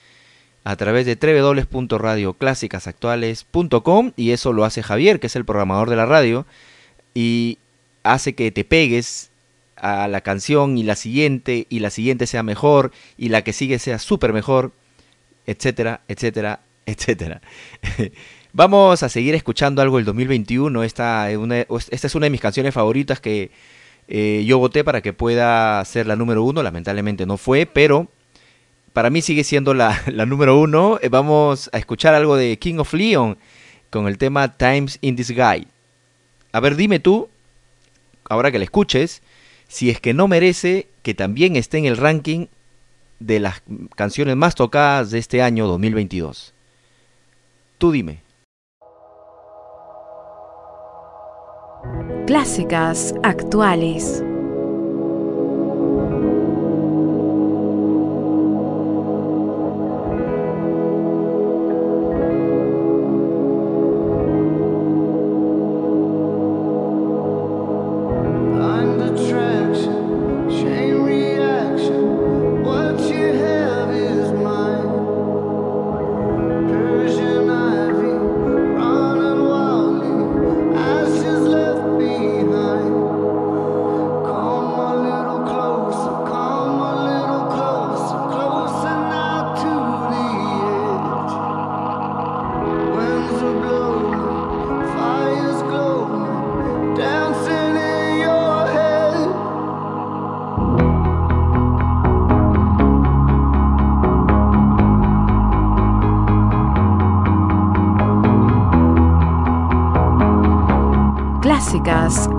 a 0.63 0.75
través 0.75 1.05
de 1.05 1.15
www.radioclásicasactuales.com 1.15 4.11
y 4.15 4.31
eso 4.31 4.51
lo 4.51 4.65
hace 4.65 4.81
Javier, 4.81 5.19
que 5.19 5.27
es 5.27 5.35
el 5.35 5.45
programador 5.45 5.91
de 5.91 5.95
la 5.95 6.07
radio, 6.07 6.47
y 7.13 7.59
hace 8.03 8.33
que 8.33 8.51
te 8.51 8.63
pegues 8.63 9.29
a 9.75 10.07
la 10.07 10.21
canción 10.21 10.75
y 10.77 10.83
la 10.83 10.95
siguiente 10.95 11.67
y 11.69 11.79
la 11.79 11.91
siguiente 11.91 12.27
sea 12.27 12.43
mejor 12.43 12.91
y 13.17 13.29
la 13.29 13.43
que 13.43 13.53
sigue 13.53 13.77
sea 13.77 13.99
súper 13.99 14.33
mejor, 14.33 14.71
etcétera, 15.45 16.01
etcétera, 16.07 16.61
etcétera. 16.87 17.41
Vamos 18.53 19.03
a 19.03 19.09
seguir 19.09 19.35
escuchando 19.35 19.81
algo 19.81 19.97
del 19.97 20.05
2021. 20.05 20.83
Esta, 20.83 21.27
una, 21.37 21.59
esta 21.59 22.07
es 22.07 22.15
una 22.15 22.25
de 22.25 22.29
mis 22.29 22.41
canciones 22.41 22.73
favoritas 22.73 23.19
que 23.19 23.51
eh, 24.07 24.43
yo 24.45 24.59
voté 24.59 24.83
para 24.83 25.01
que 25.01 25.13
pueda 25.13 25.83
ser 25.85 26.07
la 26.07 26.15
número 26.15 26.43
uno. 26.43 26.63
Lamentablemente 26.63 27.25
no 27.25 27.37
fue, 27.37 27.65
pero 27.65 28.07
para 28.93 29.09
mí 29.09 29.21
sigue 29.21 29.43
siendo 29.43 29.73
la, 29.73 30.01
número 30.27 30.59
uno. 30.59 30.99
Eh, 31.01 31.09
vamos 31.09 31.69
a 31.73 31.77
escuchar 31.77 32.13
algo 32.13 32.35
de 32.35 32.57
King 32.57 32.79
of 32.79 32.93
Leon 32.93 33.37
con 33.89 34.07
el 34.07 34.17
tema 34.17 34.57
Times 34.57 34.97
in 35.01 35.15
Guy. 35.15 35.67
A 36.51 36.59
ver, 36.59 36.75
dime 36.75 36.99
tú, 36.99 37.29
ahora 38.29 38.51
que 38.51 38.57
la 38.57 38.63
escuches, 38.63 39.21
si 39.67 39.89
es 39.89 39.99
que 39.99 40.13
no 40.13 40.27
merece 40.27 40.87
que 41.01 41.13
también 41.13 41.55
esté 41.55 41.77
en 41.77 41.85
el 41.85 41.97
ranking 41.97 42.47
de 43.19 43.39
las 43.39 43.61
canciones 43.95 44.35
más 44.35 44.55
tocadas 44.55 45.11
de 45.11 45.19
este 45.19 45.41
año 45.41 45.67
2022. 45.67 46.53
Tú 47.77 47.91
dime. 47.91 48.24
Clásicas 52.25 53.13
actuales. 53.23 54.23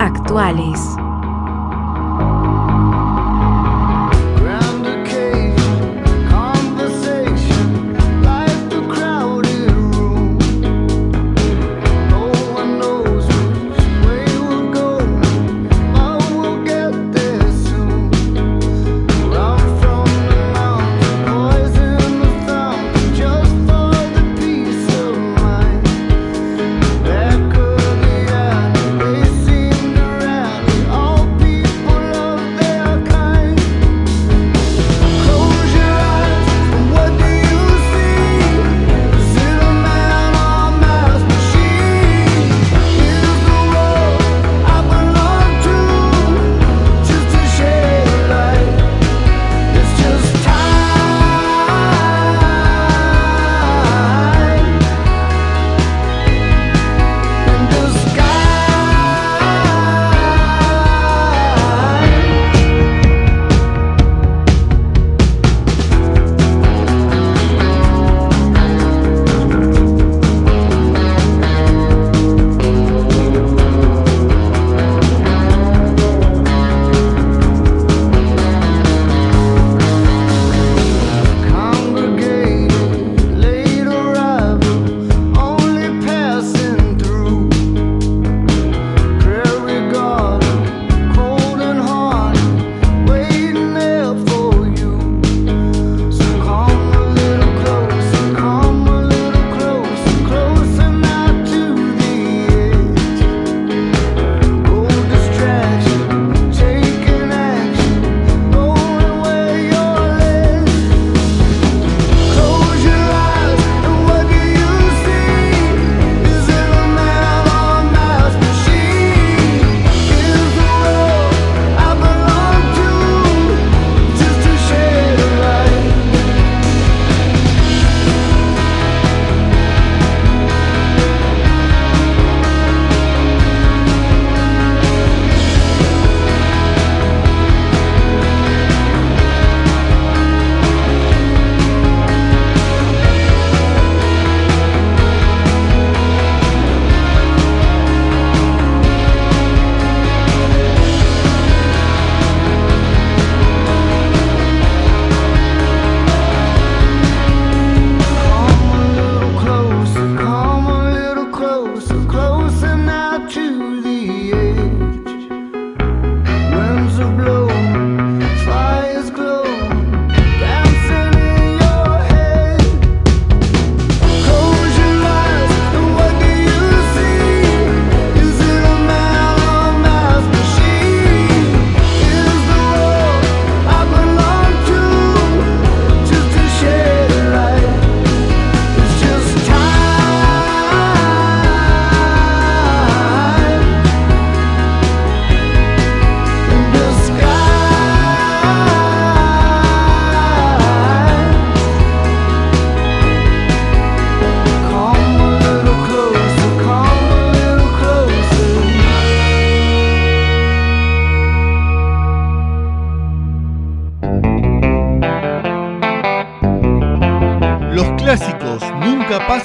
Actuales. 0.01 1.06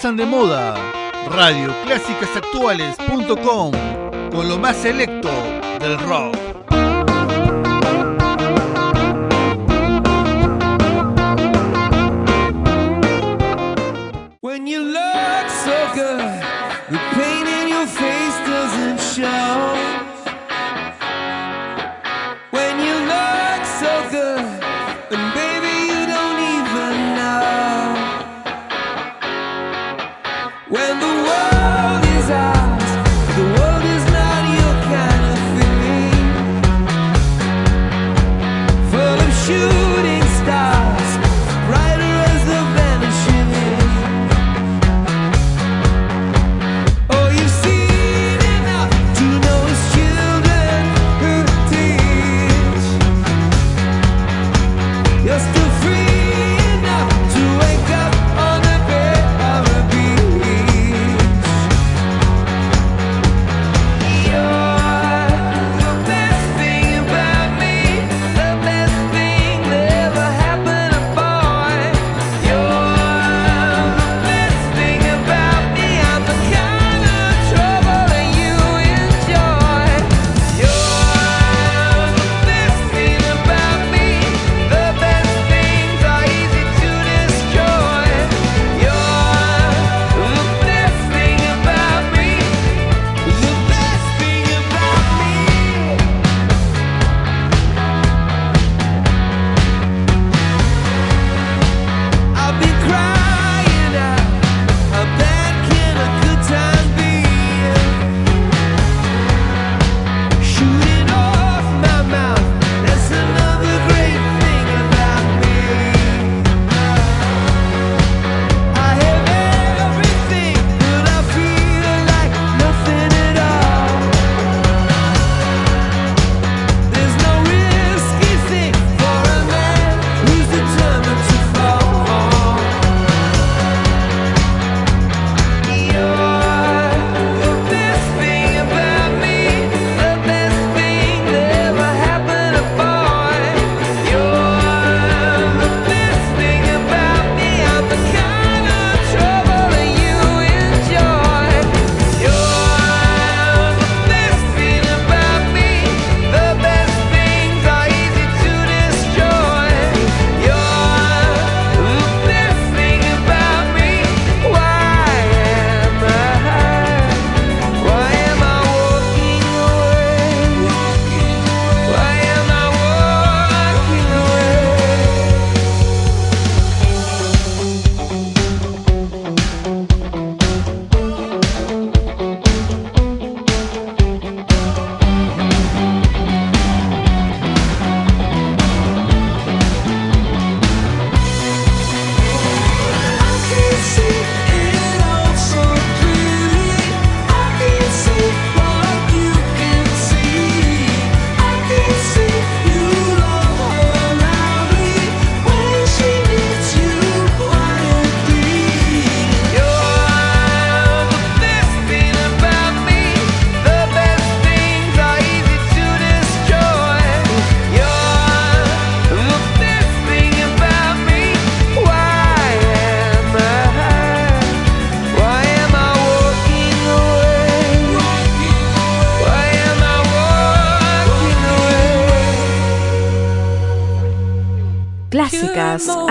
pasan 0.01 0.17
de 0.17 0.25
moda. 0.25 0.73
Radio 1.29 1.71
Clásicas 1.85 2.35
Actuales.com 2.35 3.71
con 4.31 4.49
lo 4.49 4.57
más 4.57 4.75
selecto 4.77 5.29
del 5.79 5.99
rock. 5.99 6.50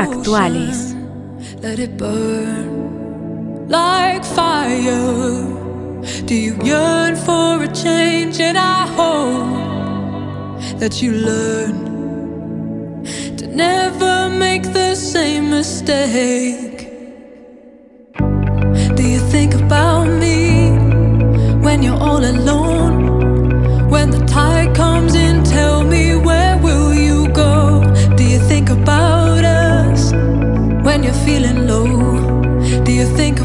actuales. 0.04 0.80
Do 6.26 6.34
you 6.34 6.54
yearn 6.64 7.16
for 7.16 7.62
a 7.62 7.68
change? 7.68 8.40
And 8.40 8.56
I 8.56 8.86
hope 8.98 10.60
that 10.78 11.02
you 11.02 11.12
learn 11.12 11.74
to 13.36 13.46
never 13.46 14.28
make 14.30 14.62
the 14.72 14.94
same 14.94 15.50
mistake. 15.50 16.69
you 33.00 33.06
think 33.16 33.39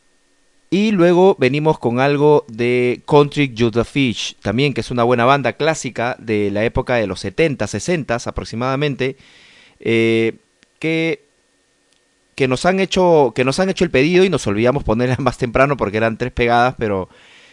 y 0.74 0.90
luego 0.90 1.36
venimos 1.38 1.78
con 1.78 2.00
algo 2.00 2.46
de 2.48 3.04
Country 3.06 3.54
Judah 3.56 3.84
Fish, 3.84 4.36
también 4.42 4.74
que 4.74 4.82
es 4.82 4.90
una 4.90 5.04
buena 5.04 5.24
banda 5.24 5.54
clásica 5.54 6.16
de 6.18 6.50
la 6.50 6.64
época 6.64 6.96
de 6.96 7.06
los 7.06 7.20
70, 7.20 7.68
60 7.68 8.18
aproximadamente, 8.26 9.16
eh, 9.80 10.38
que, 10.80 11.26
que, 12.34 12.48
nos 12.48 12.66
han 12.66 12.80
hecho, 12.80 13.34
que 13.36 13.46
nos 13.46 13.60
han 13.60 13.70
hecho 13.70 13.84
el 13.84 13.92
pedido 13.92 14.24
y 14.24 14.30
nos 14.30 14.48
olvidamos 14.48 14.84
ponerla 14.84 15.18
más 15.20 15.38
temprano 15.38 15.78
porque 15.78 15.98
eran 15.98 16.18
tres 16.18 16.32
pegadas, 16.32 16.74
pero 16.80 17.08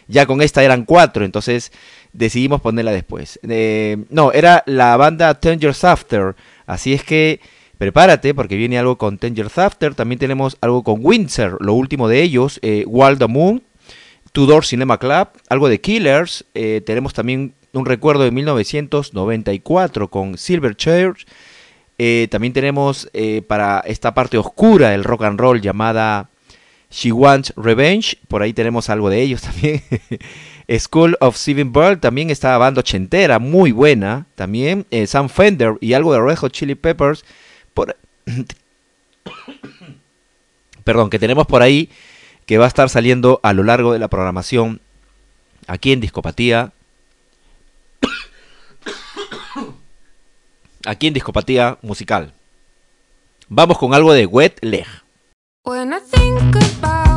ya 0.07 0.25
con 0.25 0.41
esta 0.41 0.63
eran 0.63 0.85
cuatro, 0.85 1.23
entonces 1.23 1.71
decidimos 2.13 2.61
ponerla 2.61 2.91
después. 2.91 3.39
Eh, 3.47 3.97
no, 4.09 4.31
era 4.31 4.63
la 4.65 4.97
banda 4.97 5.33
Ten 5.39 5.59
Years 5.59 5.83
After, 5.83 6.35
así 6.65 6.93
es 6.93 7.03
que 7.03 7.39
prepárate 7.81 8.35
porque 8.35 8.57
viene 8.57 8.77
algo 8.77 8.99
con 8.99 9.17
Ten 9.17 9.35
Years 9.35 9.57
After, 9.57 9.95
también 9.95 10.19
tenemos 10.19 10.55
algo 10.61 10.83
con 10.83 10.99
Windsor, 11.01 11.57
lo 11.65 11.73
último 11.73 12.07
de 12.07 12.21
ellos, 12.21 12.59
eh, 12.61 12.83
Wild 12.85 13.27
Moon, 13.27 13.63
Tudor 14.31 14.65
Cinema 14.65 14.99
Club, 14.99 15.29
algo 15.49 15.67
de 15.67 15.81
Killers, 15.81 16.45
eh, 16.53 16.81
tenemos 16.85 17.15
también 17.15 17.55
un 17.73 17.87
recuerdo 17.87 18.23
de 18.23 18.29
1994 18.29 20.11
con 20.11 20.37
Silverchair, 20.37 21.13
eh, 21.97 22.27
también 22.29 22.53
tenemos 22.53 23.09
para 23.47 23.79
esta 23.87 24.13
parte 24.13 24.37
oscura 24.37 24.89
del 24.89 25.03
rock 25.03 25.23
and 25.23 25.39
roll 25.39 25.59
llamada 25.59 26.29
She 26.91 27.11
Wants 27.11 27.51
Revenge, 27.57 28.17
por 28.27 28.43
ahí 28.43 28.53
tenemos 28.53 28.91
algo 28.91 29.09
de 29.09 29.21
ellos 29.21 29.41
también. 29.41 29.81
School 30.79 31.17
of 31.19 31.35
Seven 31.35 31.73
Bird 31.73 31.99
también 31.99 32.29
está 32.29 32.57
banda 32.57 32.79
ochentera, 32.79 33.39
muy 33.39 33.71
buena 33.71 34.27
también. 34.35 34.85
Eh, 34.91 35.07
Sam 35.07 35.29
Fender 35.29 35.77
y 35.81 35.93
algo 35.93 36.13
de 36.13 36.21
Red 36.21 36.37
Hot 36.37 36.51
Chili 36.51 36.75
Peppers. 36.75 37.25
Perdón, 40.83 41.09
que 41.09 41.19
tenemos 41.19 41.47
por 41.47 41.61
ahí 41.61 41.89
que 42.45 42.57
va 42.57 42.65
a 42.65 42.67
estar 42.67 42.89
saliendo 42.89 43.39
a 43.43 43.53
lo 43.53 43.63
largo 43.63 43.93
de 43.93 43.99
la 43.99 44.07
programación 44.07 44.81
aquí 45.67 45.91
en 45.91 46.01
Discopatía. 46.01 46.73
Aquí 50.85 51.07
en 51.07 51.13
Discopatía 51.13 51.77
Musical. 51.83 52.33
Vamos 53.47 53.77
con 53.77 53.93
algo 53.93 54.13
de 54.13 54.25
Wet 54.25 54.57
Leg. 54.61 54.87
When 55.63 55.93
I 55.93 57.10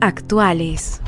Actuales. 0.00 0.99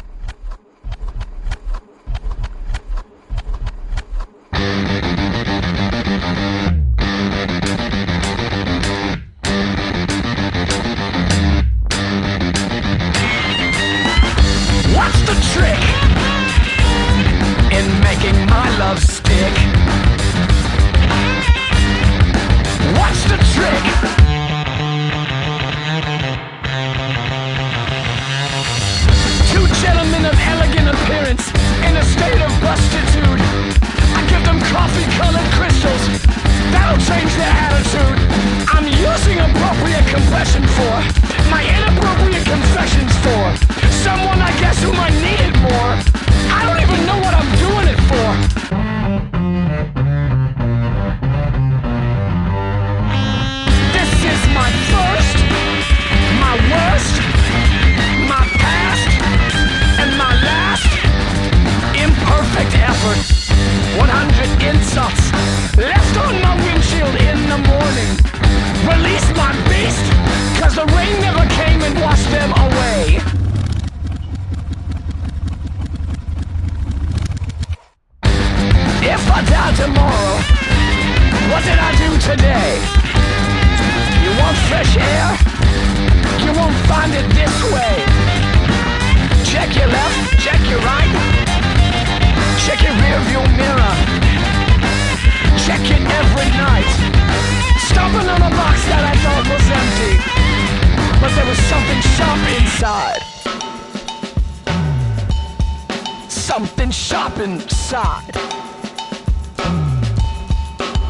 Something 106.32 106.90
sharp 106.90 107.38
inside. 107.38 108.34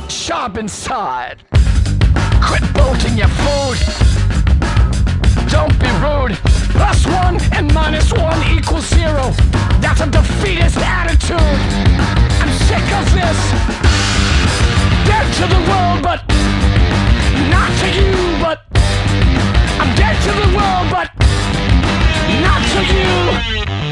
Sharp 0.09 0.59
inside. 0.59 1.45
Quit 2.43 2.63
bolting 2.75 3.17
your 3.17 3.29
food. 3.29 3.79
Don't 5.49 5.79
be 5.79 5.91
rude. 6.03 6.37
Plus 6.75 7.07
one 7.07 7.41
and 7.53 7.73
minus 7.73 8.13
one 8.13 8.41
equals 8.53 8.89
zero. 8.89 9.31
That's 9.81 10.01
a 10.01 10.11
defeatist 10.11 10.79
attitude. 10.79 11.39
I'm 12.43 12.53
sick 12.67 12.87
of 12.99 13.05
this. 13.15 13.39
Dead 15.07 15.27
to 15.39 15.47
the 15.47 15.63
world, 15.71 16.03
but 16.03 16.21
not 17.49 17.71
to 17.81 17.89
you. 17.99 18.13
But 18.41 18.65
I'm 19.81 19.95
dead 19.97 20.17
to 20.27 20.33
the 20.43 20.57
world, 20.57 20.91
but 20.91 21.11
not 22.43 22.63
to 22.75 22.81
you. 22.93 23.92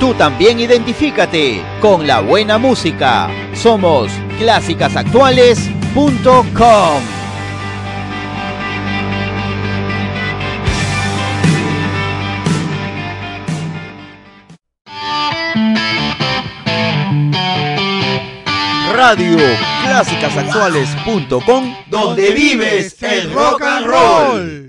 Tú 0.00 0.14
también 0.14 0.58
identifícate 0.60 1.60
con 1.80 2.06
la 2.06 2.20
buena 2.20 2.56
música. 2.56 3.28
Somos 3.52 4.12
clásicasactuales.com. 4.38 7.02
Radio 18.94 19.36
clásicasactuales.com 19.84 21.74
donde 21.88 22.30
vives 22.32 23.02
el 23.02 23.32
rock 23.32 23.62
and 23.62 23.86
roll. 23.86 24.67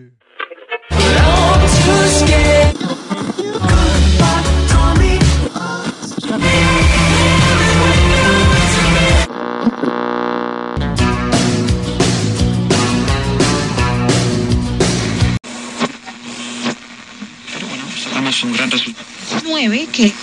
Sacamos 18.04 18.44
un 18.44 18.54
gran 18.54 18.72
resultado. 18.72 19.06
9 19.44 19.88
que 19.92 20.14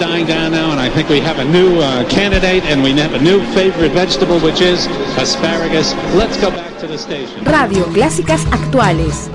dying 0.00 0.26
down 0.26 0.50
now, 0.52 0.72
and 0.72 0.80
I 0.80 0.88
think 0.88 1.10
we 1.10 1.20
have 1.20 1.38
a 1.38 1.44
new 1.44 1.78
uh, 1.78 2.08
candidate, 2.08 2.64
and 2.64 2.82
we 2.82 2.98
have 2.98 3.12
a 3.12 3.18
new 3.18 3.42
favorite 3.52 3.92
vegetable, 3.92 4.40
which 4.40 4.62
is 4.62 4.86
asparagus. 5.18 5.92
Let's 6.14 6.40
go 6.40 6.50
back 6.50 6.78
to 6.78 6.86
the 6.86 6.96
station. 6.96 7.44
Radio 7.44 7.84
Clásicas 7.92 8.46
Actuales. 8.50 9.28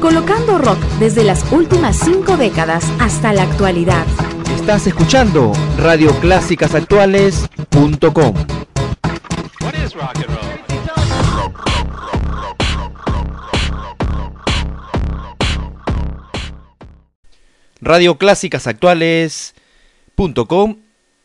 Colocando 0.00 0.58
rock 0.58 0.80
desde 0.98 1.22
las 1.22 1.44
últimas 1.52 1.94
cinco 1.96 2.36
décadas 2.36 2.84
hasta 2.98 3.32
la 3.32 3.44
actualidad. 3.44 4.04
Estás 4.56 4.88
escuchando 4.88 5.52
radioclásicasactuales.com. 5.78 8.34
What 9.60 9.74
is 9.74 9.94
rock 9.94 10.16
and 10.16 10.26
roll? 10.26 10.48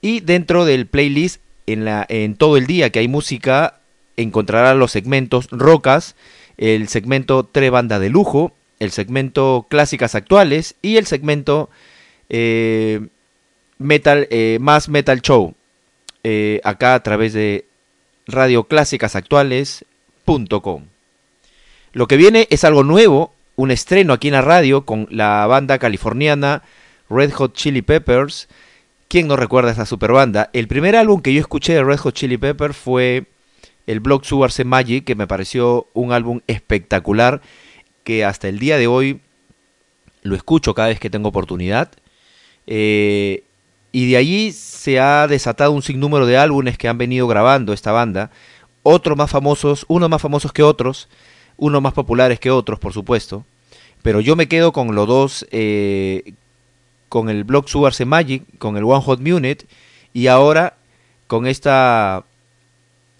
Y 0.00 0.20
dentro 0.20 0.64
del 0.64 0.86
playlist, 0.86 1.42
en, 1.66 2.36
todo 2.36 2.56
el 2.56 2.66
día 2.66 2.90
que 2.90 3.00
hay 3.00 3.08
música, 3.08 3.80
encontrarás 4.16 4.76
los 4.76 4.92
segmentos 4.92 5.48
rocas, 5.50 6.16
el 6.56 6.88
segmento 6.88 7.44
Tre 7.44 7.70
Banda 7.70 7.98
de 7.98 8.10
Lujo, 8.10 8.52
el 8.78 8.90
segmento 8.90 9.66
Clásicas 9.68 10.14
Actuales 10.14 10.76
y 10.82 10.96
el 10.96 11.06
segmento 11.06 11.70
eh, 12.28 13.06
Metal, 13.78 14.26
eh, 14.30 14.58
Más 14.60 14.88
Metal 14.88 15.20
Show. 15.20 15.54
eh, 16.24 16.60
acá 16.64 16.94
a 16.94 17.02
través 17.02 17.32
de 17.32 17.66
radioclásicasactuales.com. 18.26 20.84
Lo 21.92 22.08
que 22.08 22.16
viene 22.16 22.48
es 22.50 22.64
algo 22.64 22.82
nuevo, 22.82 23.32
un 23.54 23.70
estreno 23.70 24.12
aquí 24.12 24.26
en 24.28 24.34
la 24.34 24.42
radio 24.42 24.84
con 24.84 25.06
la 25.10 25.46
banda 25.46 25.78
californiana 25.78 26.62
Red 27.08 27.32
Hot 27.32 27.54
Chili 27.54 27.82
Peppers. 27.82 28.48
¿Quién 29.08 29.28
no 29.28 29.36
recuerda 29.36 29.70
esta 29.70 29.86
super 29.86 30.12
banda? 30.12 30.50
El 30.52 30.66
primer 30.66 30.96
álbum 30.96 31.20
que 31.20 31.32
yo 31.32 31.40
escuché 31.40 31.74
de 31.74 31.84
Red 31.84 31.98
Hot 31.98 32.14
Chili 32.14 32.38
Peppers 32.38 32.76
fue 32.76 33.26
el 33.86 34.00
Block 34.00 34.24
Sugarse 34.24 34.64
Magic, 34.64 35.04
que 35.04 35.14
me 35.14 35.28
pareció 35.28 35.86
un 35.94 36.12
álbum 36.12 36.40
espectacular, 36.48 37.40
que 38.02 38.24
hasta 38.24 38.48
el 38.48 38.58
día 38.58 38.78
de 38.78 38.88
hoy 38.88 39.20
lo 40.22 40.34
escucho 40.34 40.74
cada 40.74 40.88
vez 40.88 40.98
que 40.98 41.08
tengo 41.08 41.28
oportunidad. 41.28 41.92
Eh, 42.66 43.44
y 43.92 44.10
de 44.10 44.16
allí 44.16 44.52
se 44.52 44.98
ha 44.98 45.28
desatado 45.28 45.70
un 45.70 45.82
sinnúmero 45.82 46.26
de 46.26 46.36
álbumes 46.36 46.76
que 46.76 46.88
han 46.88 46.98
venido 46.98 47.28
grabando 47.28 47.72
esta 47.72 47.92
banda. 47.92 48.32
Otros 48.82 49.16
más 49.16 49.30
famosos, 49.30 49.86
unos 49.88 50.10
más 50.10 50.20
famosos 50.20 50.52
que 50.52 50.64
otros, 50.64 51.08
unos 51.56 51.80
más 51.80 51.92
populares 51.92 52.40
que 52.40 52.50
otros, 52.50 52.80
por 52.80 52.92
supuesto. 52.92 53.46
Pero 54.02 54.20
yo 54.20 54.34
me 54.34 54.48
quedo 54.48 54.72
con 54.72 54.94
los 54.96 55.06
dos, 55.06 55.46
eh, 55.50 56.34
con 57.08 57.28
el 57.28 57.44
Block 57.44 57.68
Sugarse 57.68 58.04
Magic, 58.04 58.42
con 58.58 58.76
el 58.76 58.84
One 58.84 59.02
Hot 59.02 59.20
Minute, 59.20 59.66
y 60.12 60.26
ahora 60.28 60.76
con 61.26 61.46
esta, 61.46 62.24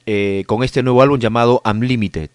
eh, 0.06 0.44
con 0.46 0.62
este 0.62 0.82
nuevo 0.82 1.02
álbum 1.02 1.18
llamado 1.18 1.62
Unlimited. 1.64 2.30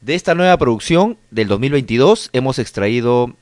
De 0.00 0.14
esta 0.14 0.34
nueva 0.34 0.56
producción 0.56 1.18
del 1.30 1.48
2022 1.48 2.30
hemos 2.32 2.58
extraído 2.58 3.34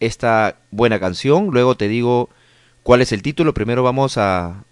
esta 0.00 0.56
buena 0.70 0.98
canción. 0.98 1.48
Luego 1.52 1.76
te 1.76 1.88
digo 1.88 2.30
cuál 2.82 3.02
es 3.02 3.12
el 3.12 3.22
título. 3.22 3.52
Primero 3.52 3.82
vamos 3.82 4.16
a 4.16 4.64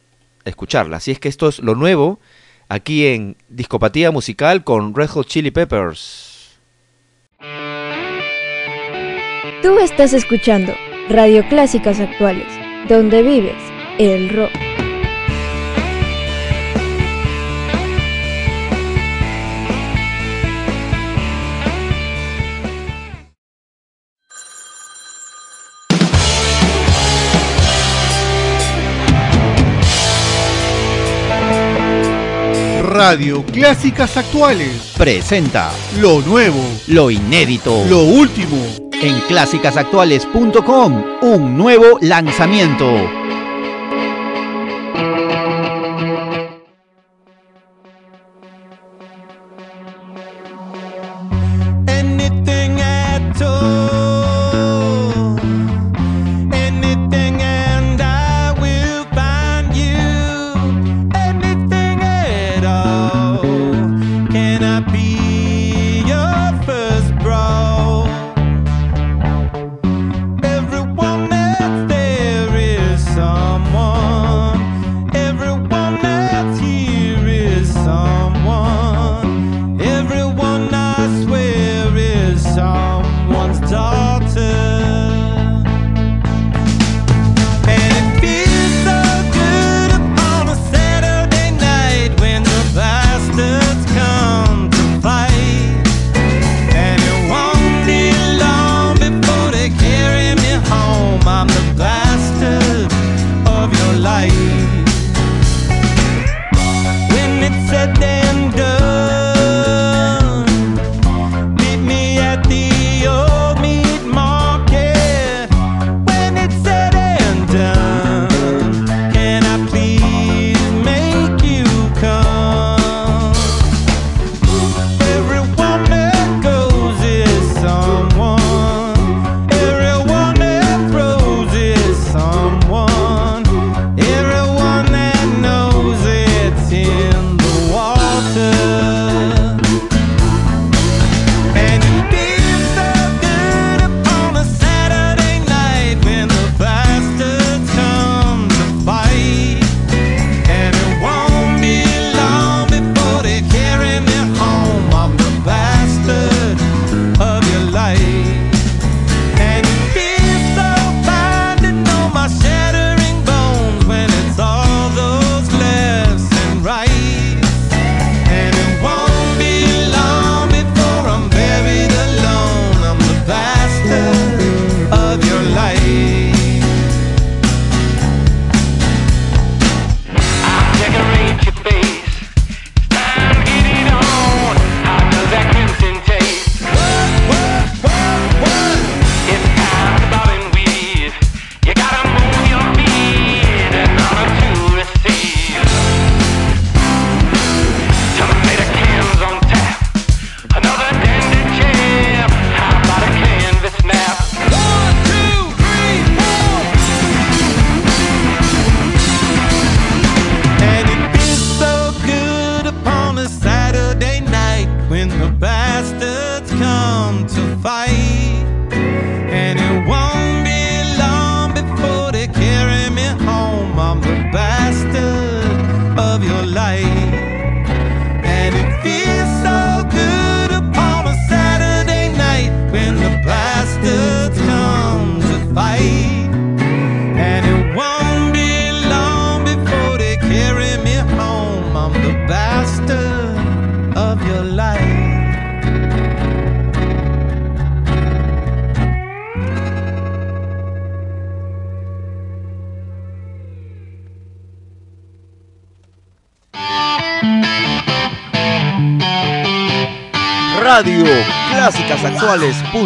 escucharla. 0.44 0.96
Así 0.96 1.10
es 1.10 1.20
que 1.20 1.28
esto 1.28 1.48
es 1.48 1.58
lo 1.58 1.74
nuevo 1.74 2.18
aquí 2.68 3.06
en 3.06 3.36
Discopatía 3.48 4.10
Musical 4.10 4.64
con 4.64 4.94
Red 4.94 5.08
Hot 5.08 5.26
Chili 5.26 5.50
Peppers. 5.50 6.56
Tú 9.62 9.78
estás 9.78 10.12
escuchando 10.14 10.72
Radio 11.08 11.48
Clásicas 11.48 12.00
Actuales, 12.00 12.48
donde 12.88 13.22
vives 13.22 13.54
el 13.98 14.28
rock. 14.28 14.50
Radio 32.82 33.44
Clásicas 33.44 34.16
Actuales. 34.16 34.94
Presenta 34.98 35.70
Lo 36.00 36.20
nuevo, 36.22 36.60
lo 36.88 37.12
inédito, 37.12 37.84
lo 37.88 38.02
último. 38.02 38.85
En 39.02 39.20
clásicasactuales.com, 39.28 41.04
un 41.22 41.56
nuevo 41.56 41.98
lanzamiento. 42.00 42.86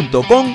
clásicasactuales.com 0.09 0.50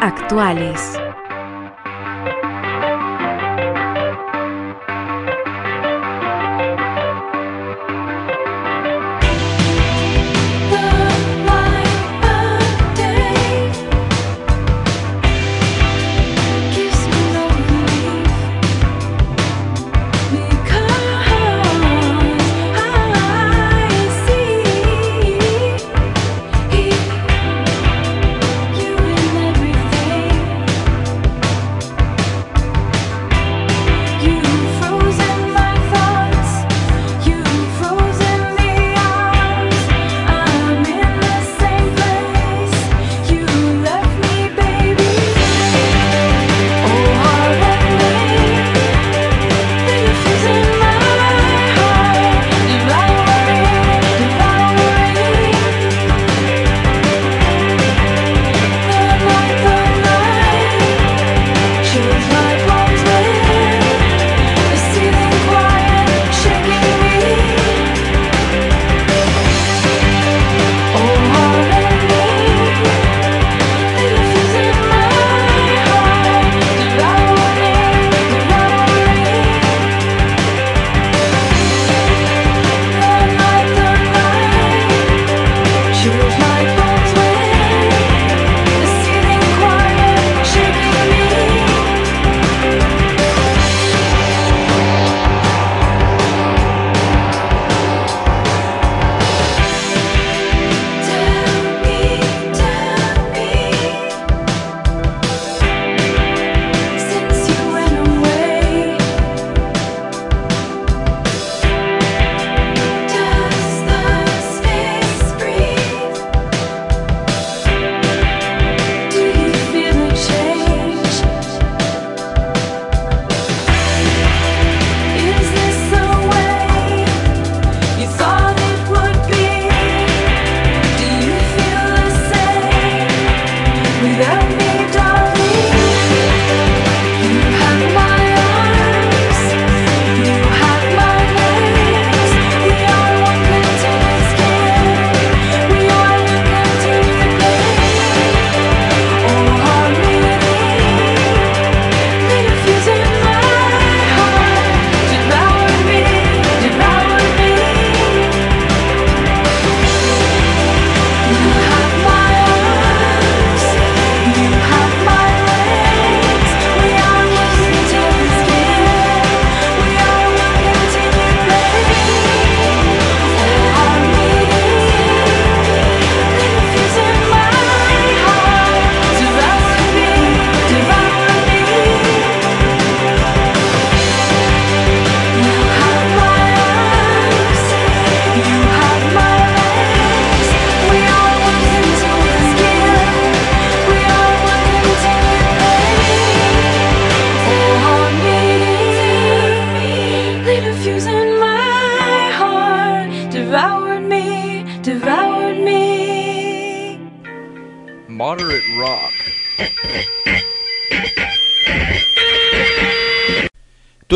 Actuales. 0.00 0.98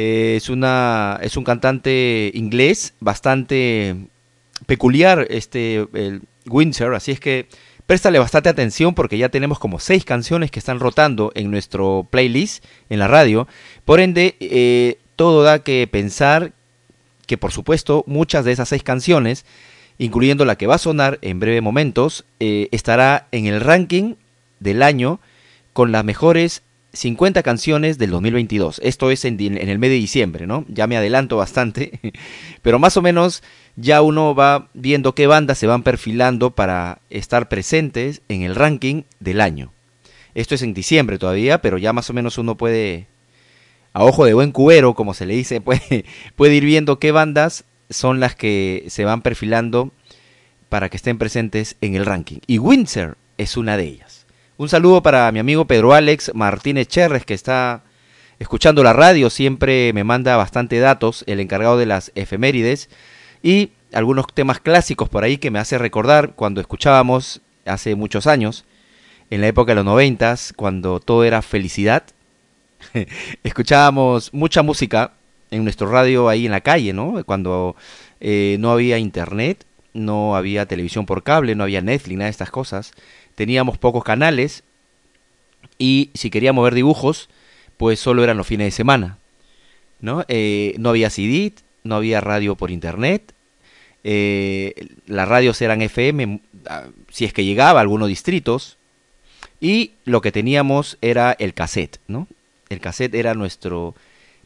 Es, 0.00 0.48
una, 0.48 1.18
es 1.22 1.36
un 1.36 1.42
cantante 1.42 2.30
inglés 2.32 2.94
bastante 3.00 3.96
peculiar, 4.66 5.26
este 5.28 5.88
el 5.92 6.22
Windsor. 6.46 6.94
Así 6.94 7.10
es 7.10 7.18
que 7.18 7.48
préstale 7.84 8.20
bastante 8.20 8.48
atención 8.48 8.94
porque 8.94 9.18
ya 9.18 9.28
tenemos 9.28 9.58
como 9.58 9.80
seis 9.80 10.04
canciones 10.04 10.52
que 10.52 10.60
están 10.60 10.78
rotando 10.78 11.32
en 11.34 11.50
nuestro 11.50 12.06
playlist 12.08 12.64
en 12.90 13.00
la 13.00 13.08
radio. 13.08 13.48
Por 13.84 13.98
ende, 13.98 14.36
eh, 14.38 14.98
todo 15.16 15.42
da 15.42 15.64
que 15.64 15.88
pensar 15.90 16.52
que 17.26 17.36
por 17.36 17.50
supuesto 17.50 18.04
muchas 18.06 18.44
de 18.44 18.52
esas 18.52 18.68
seis 18.68 18.84
canciones, 18.84 19.44
incluyendo 19.98 20.44
la 20.44 20.56
que 20.56 20.68
va 20.68 20.76
a 20.76 20.78
sonar 20.78 21.18
en 21.22 21.40
breve 21.40 21.60
momentos, 21.60 22.24
eh, 22.38 22.68
estará 22.70 23.26
en 23.32 23.46
el 23.46 23.60
ranking 23.60 24.14
del 24.60 24.84
año 24.84 25.18
con 25.72 25.90
las 25.90 26.04
mejores 26.04 26.62
50 26.92 27.42
canciones 27.42 27.98
del 27.98 28.10
2022. 28.10 28.80
Esto 28.82 29.10
es 29.10 29.24
en, 29.24 29.38
el 29.40 29.78
mes 29.78 29.90
de 29.90 29.96
diciembre, 29.96 30.46
¿no? 30.46 30.64
Ya 30.68 30.86
me 30.86 30.96
adelanto 30.96 31.36
bastante, 31.36 32.00
pero 32.62 32.78
más 32.78 32.96
o 32.96 33.02
menos 33.02 33.42
ya 33.76 34.02
uno 34.02 34.34
va 34.34 34.68
viendo 34.74 35.14
qué 35.14 35.26
bandas 35.26 35.58
se 35.58 35.66
van 35.66 35.82
perfilando 35.82 36.50
para 36.50 37.00
estar 37.10 37.48
presentes 37.48 38.22
en 38.28 38.42
el 38.42 38.54
ranking 38.54 39.02
del 39.20 39.40
año. 39.40 39.72
Esto 40.34 40.54
es 40.54 40.62
en 40.62 40.74
diciembre 40.74 41.18
todavía, 41.18 41.60
pero 41.60 41.78
ya 41.78 41.92
más 41.92 42.10
o 42.10 42.14
menos 42.14 42.38
uno 42.38 42.56
puede, 42.56 43.06
a 43.92 44.04
ojo 44.04 44.24
de 44.24 44.34
buen 44.34 44.52
cubero, 44.52 44.94
como 44.94 45.14
se 45.14 45.26
le 45.26 45.34
dice, 45.34 45.60
puede 46.36 46.54
ir 46.54 46.64
viendo 46.64 46.98
qué 46.98 47.12
bandas 47.12 47.64
son 47.90 48.20
las 48.20 48.34
que 48.34 48.84
se 48.88 49.04
van 49.04 49.22
perfilando 49.22 49.92
para 50.68 50.88
que 50.88 50.96
estén 50.96 51.18
presentes 51.18 51.76
en 51.80 51.94
el 51.94 52.06
ranking. 52.06 52.38
Y 52.46 52.58
Windsor 52.58 53.16
es 53.38 53.56
una 53.56 53.76
de 53.76 53.84
ellas. 53.84 54.17
Un 54.58 54.68
saludo 54.68 55.04
para 55.04 55.30
mi 55.30 55.38
amigo 55.38 55.66
Pedro 55.66 55.94
Alex 55.94 56.32
Martínez 56.34 56.88
Cherres, 56.88 57.24
que 57.24 57.32
está 57.32 57.84
escuchando 58.40 58.82
la 58.82 58.92
radio, 58.92 59.30
siempre 59.30 59.92
me 59.92 60.02
manda 60.02 60.36
bastante 60.36 60.80
datos, 60.80 61.22
el 61.28 61.38
encargado 61.38 61.78
de 61.78 61.86
las 61.86 62.10
efemérides, 62.16 62.90
y 63.40 63.70
algunos 63.92 64.26
temas 64.34 64.58
clásicos 64.58 65.08
por 65.08 65.22
ahí 65.22 65.38
que 65.38 65.52
me 65.52 65.60
hace 65.60 65.78
recordar 65.78 66.32
cuando 66.34 66.60
escuchábamos 66.60 67.40
hace 67.66 67.94
muchos 67.94 68.26
años, 68.26 68.64
en 69.30 69.42
la 69.42 69.46
época 69.46 69.70
de 69.70 69.76
los 69.76 69.84
noventas, 69.84 70.52
cuando 70.56 70.98
todo 70.98 71.22
era 71.22 71.40
felicidad. 71.40 72.02
Escuchábamos 73.44 74.34
mucha 74.34 74.64
música 74.64 75.12
en 75.52 75.62
nuestro 75.62 75.88
radio 75.88 76.28
ahí 76.28 76.46
en 76.46 76.52
la 76.52 76.62
calle, 76.62 76.92
¿no? 76.92 77.22
Cuando 77.24 77.76
eh, 78.18 78.56
no 78.58 78.72
había 78.72 78.98
internet, 78.98 79.64
no 79.94 80.34
había 80.34 80.66
televisión 80.66 81.06
por 81.06 81.22
cable, 81.22 81.54
no 81.54 81.62
había 81.62 81.80
Netflix, 81.80 82.18
nada 82.18 82.26
de 82.26 82.32
estas 82.32 82.50
cosas. 82.50 82.92
Teníamos 83.38 83.78
pocos 83.78 84.02
canales 84.02 84.64
y 85.78 86.10
si 86.14 86.28
queríamos 86.28 86.64
ver 86.64 86.74
dibujos, 86.74 87.28
pues 87.76 88.00
solo 88.00 88.24
eran 88.24 88.36
los 88.36 88.48
fines 88.48 88.64
de 88.64 88.70
semana, 88.72 89.18
¿no? 90.00 90.24
Eh, 90.26 90.74
no 90.78 90.88
había 90.88 91.08
CD, 91.08 91.52
no 91.84 91.94
había 91.94 92.20
radio 92.20 92.56
por 92.56 92.72
internet, 92.72 93.32
eh, 94.02 94.74
las 95.06 95.28
radios 95.28 95.62
eran 95.62 95.82
FM, 95.82 96.40
ah, 96.68 96.86
si 97.12 97.26
es 97.26 97.32
que 97.32 97.44
llegaba 97.44 97.78
a 97.78 97.82
algunos 97.82 98.08
distritos, 98.08 98.76
y 99.60 99.92
lo 100.04 100.20
que 100.20 100.32
teníamos 100.32 100.98
era 101.00 101.30
el 101.38 101.54
cassette, 101.54 102.00
¿no? 102.08 102.26
El 102.70 102.80
cassette 102.80 103.14
era 103.14 103.34
nuestro 103.34 103.94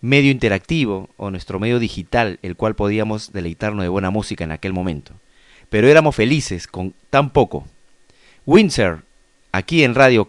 medio 0.02 0.30
interactivo 0.30 1.08
o 1.16 1.30
nuestro 1.30 1.58
medio 1.58 1.78
digital, 1.78 2.38
el 2.42 2.56
cual 2.56 2.74
podíamos 2.74 3.32
deleitarnos 3.32 3.84
de 3.84 3.88
buena 3.88 4.10
música 4.10 4.44
en 4.44 4.52
aquel 4.52 4.74
momento. 4.74 5.14
Pero 5.70 5.88
éramos 5.88 6.14
felices 6.14 6.66
con 6.66 6.92
tan 7.08 7.30
poco. 7.30 7.66
Windsor, 8.44 9.04
aquí 9.52 9.84
en 9.84 9.94
Radio 9.94 10.26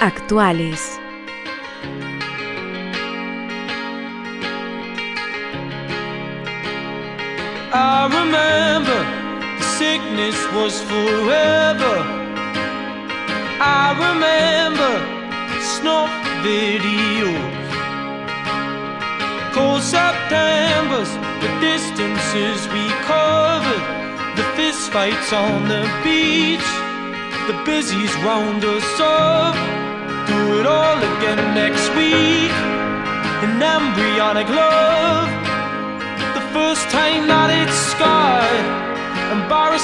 actuales. 0.00 0.97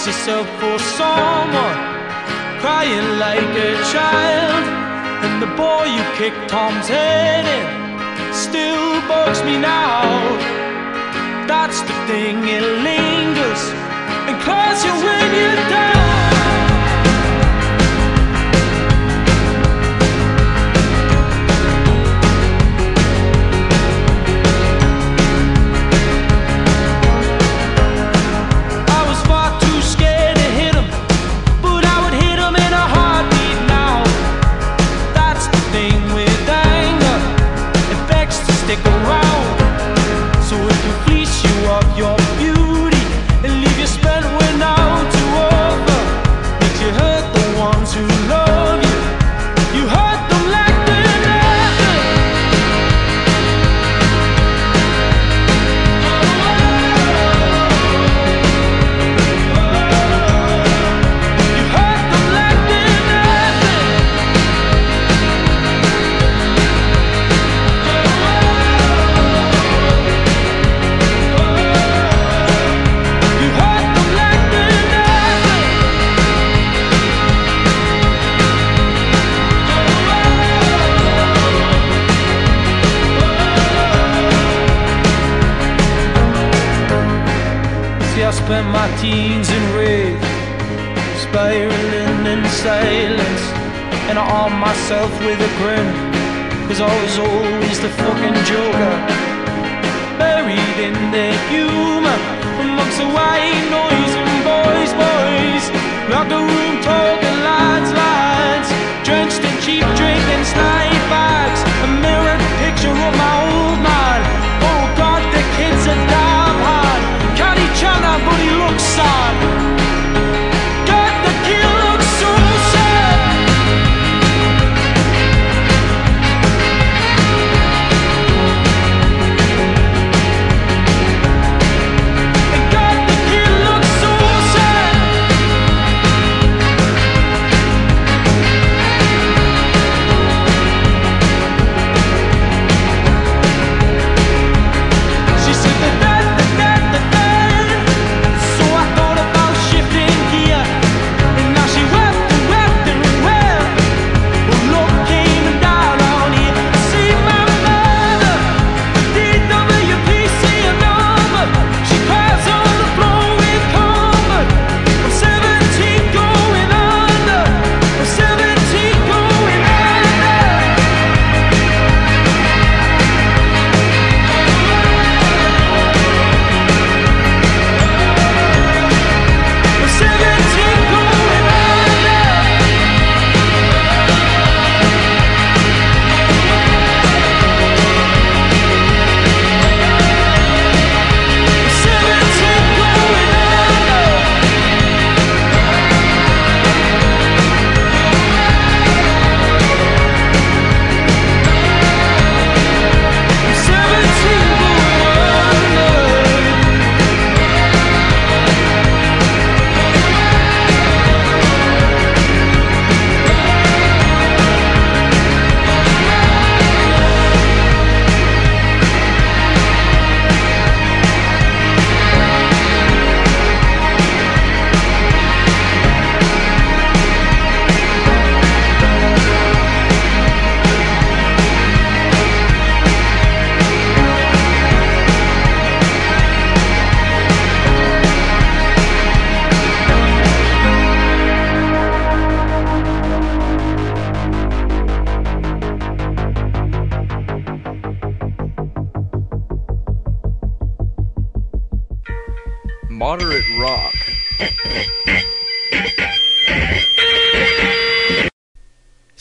yourself 0.06 0.46
for 0.60 0.78
someone 0.78 1.78
crying 2.60 3.18
like 3.18 3.52
a 3.56 3.72
child. 3.92 4.64
And 5.24 5.40
the 5.40 5.50
boy 5.56 5.84
you 5.96 6.02
kicked 6.18 6.50
Tom's 6.50 6.88
head 6.88 7.44
in 7.56 8.34
still 8.34 9.00
bugs 9.08 9.42
me 9.44 9.56
now. 9.56 10.04
That's 11.46 11.80
the 11.80 11.96
thing, 12.06 12.36
it 12.48 12.64
lingers 12.84 13.62
and 14.28 14.36
claws 14.42 14.84
you 14.84 14.92
when 14.92 15.34
you. 15.34 15.53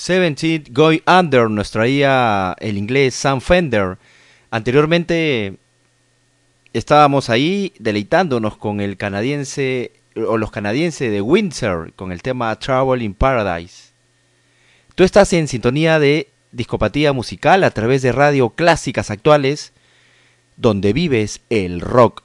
Seventeen 0.03 0.65
Going 0.69 0.99
Under 1.07 1.49
nos 1.49 1.71
traía 1.71 2.57
el 2.59 2.77
inglés 2.77 3.15
Sam 3.15 3.39
Fender. 3.39 3.97
Anteriormente 4.51 5.55
estábamos 6.73 7.29
ahí 7.29 7.71
deleitándonos 7.79 8.57
con 8.57 8.81
el 8.81 8.97
canadiense 8.97 9.93
o 10.17 10.37
los 10.37 10.51
canadienses 10.51 11.09
de 11.09 11.21
Windsor 11.21 11.93
con 11.93 12.11
el 12.11 12.21
tema 12.21 12.53
Travel 12.59 13.01
in 13.01 13.13
Paradise. 13.13 13.93
Tú 14.93 15.05
estás 15.05 15.31
en 15.31 15.47
sintonía 15.47 15.99
de 15.99 16.27
discopatía 16.51 17.13
musical 17.13 17.63
a 17.63 17.71
través 17.71 18.01
de 18.01 18.11
radio 18.11 18.49
clásicas 18.49 19.09
actuales 19.09 19.71
donde 20.57 20.91
vives 20.91 21.39
el 21.49 21.79
rock. 21.79 22.23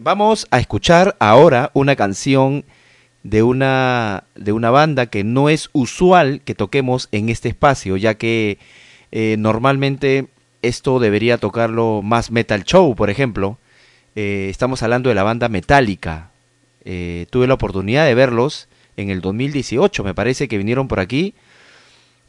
Vamos 0.00 0.48
a 0.50 0.58
escuchar 0.58 1.14
ahora 1.20 1.70
una 1.72 1.94
canción 1.94 2.64
de 3.26 3.42
una, 3.42 4.24
de 4.36 4.52
una 4.52 4.70
banda 4.70 5.06
que 5.06 5.24
no 5.24 5.48
es 5.48 5.68
usual 5.72 6.42
que 6.44 6.54
toquemos 6.54 7.08
en 7.10 7.28
este 7.28 7.48
espacio, 7.48 7.96
ya 7.96 8.14
que 8.14 8.58
eh, 9.10 9.34
normalmente 9.36 10.28
esto 10.62 11.00
debería 11.00 11.38
tocarlo 11.38 12.02
más 12.02 12.30
Metal 12.30 12.62
Show, 12.62 12.94
por 12.94 13.10
ejemplo. 13.10 13.58
Eh, 14.14 14.46
estamos 14.48 14.84
hablando 14.84 15.08
de 15.08 15.16
la 15.16 15.24
banda 15.24 15.48
Metallica. 15.48 16.30
Eh, 16.84 17.26
tuve 17.30 17.48
la 17.48 17.54
oportunidad 17.54 18.06
de 18.06 18.14
verlos 18.14 18.68
en 18.96 19.10
el 19.10 19.20
2018, 19.20 20.04
me 20.04 20.14
parece 20.14 20.46
que 20.46 20.56
vinieron 20.56 20.86
por 20.86 21.00
aquí. 21.00 21.34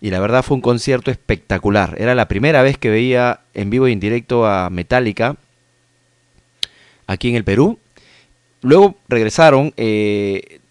Y 0.02 0.10
la 0.10 0.20
verdad 0.20 0.42
fue 0.42 0.56
un 0.56 0.62
concierto 0.62 1.12
espectacular. 1.12 1.96
Era 2.00 2.16
la 2.16 2.28
primera 2.28 2.64
vez 2.64 2.80
que 2.80 2.90
veía 2.90 3.42
en 3.54 3.70
vivo 3.70 3.88
y 3.88 3.92
en 3.94 4.00
directo 4.00 4.48
a 4.48 4.72
Metallica 4.72 5.38
aquí 7.06 7.30
en 7.30 7.36
el 7.36 7.44
Perú. 7.44 7.78
Luego 8.62 8.98
regresaron 9.08 9.74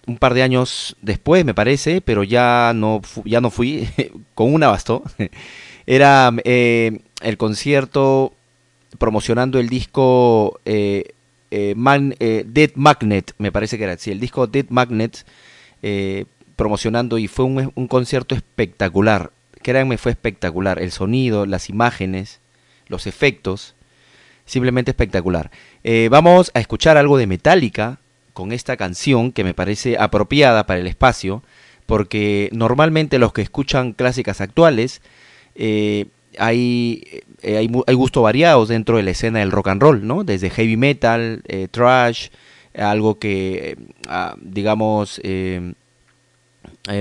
un 0.07 0.19
par 0.19 0.35
de 0.35 0.43
años 0.43 0.97
después, 1.03 1.45
me 1.45 1.55
parece, 1.55 2.01
pero 2.01 2.23
ya 2.25 2.73
no, 2.75 3.03
ya 3.25 3.41
no 3.41 3.51
fui, 3.51 3.89
con 4.35 4.53
una 4.55 4.69
bastó. 4.69 5.03
Era 5.87 6.33
eh, 6.45 7.01
el 7.23 7.37
concierto 7.37 8.33
promocionando 8.99 9.59
el 9.59 9.69
disco 9.69 10.61
eh, 10.65 11.15
eh, 11.51 11.75
eh, 12.19 12.45
Dead 12.47 12.71
Magnet, 12.75 13.35
me 13.39 13.53
parece 13.53 13.79
que 13.79 13.85
era 13.85 13.93
así, 13.93 14.11
el 14.11 14.21
disco 14.21 14.47
Dead 14.47 14.67
Magnet, 14.69 15.25
promocionando 16.57 17.19
y 17.19 17.29
fue 17.29 17.45
un, 17.45 17.73
un 17.75 17.87
concierto 17.87 18.35
espectacular. 18.35 19.31
Créanme, 19.63 19.99
fue 19.99 20.13
espectacular. 20.13 20.81
El 20.81 20.91
sonido, 20.91 21.47
las 21.47 21.69
imágenes, 21.69 22.41
los 22.89 23.07
efectos, 23.07 23.75
simplemente 24.47 24.91
espectacular. 24.91 25.51
Vamos 26.11 26.51
a 26.55 26.61
escuchar 26.61 26.97
algo 26.97 27.19
de 27.19 27.29
Metallica 27.29 28.01
con 28.37 28.53
esta 28.53 28.77
canción 28.77 29.33
que 29.33 29.45
me 29.45 29.55
parece 29.55 29.97
apropiada 29.99 30.67
para 30.67 30.79
el 30.79 30.87
espacio, 30.87 31.43
porque 31.87 32.51
normalmente 32.53 33.19
los 33.19 33.33
que 33.33 33.41
escuchan 33.41 33.95
clásicas 33.95 34.43
actuales 34.43 35.01
eh, 35.55 36.05
hay, 36.39 37.03
eh, 37.41 37.57
hay, 37.57 37.71
hay 37.87 37.95
gustos 37.95 38.23
variados 38.23 38.69
dentro 38.69 38.99
de 38.99 39.05
la 39.05 39.13
escena 39.13 39.39
del 39.39 39.53
rock 39.53 39.69
and 39.69 39.81
roll, 39.81 40.07
¿no? 40.07 40.23
Desde 40.23 40.51
heavy 40.51 40.77
metal, 40.77 41.41
eh, 41.49 41.69
thrash, 41.71 42.29
algo 42.77 43.19
que, 43.19 43.71
eh, 43.71 43.77
ah, 44.07 44.37
digamos, 44.39 45.19
eh, 45.25 45.73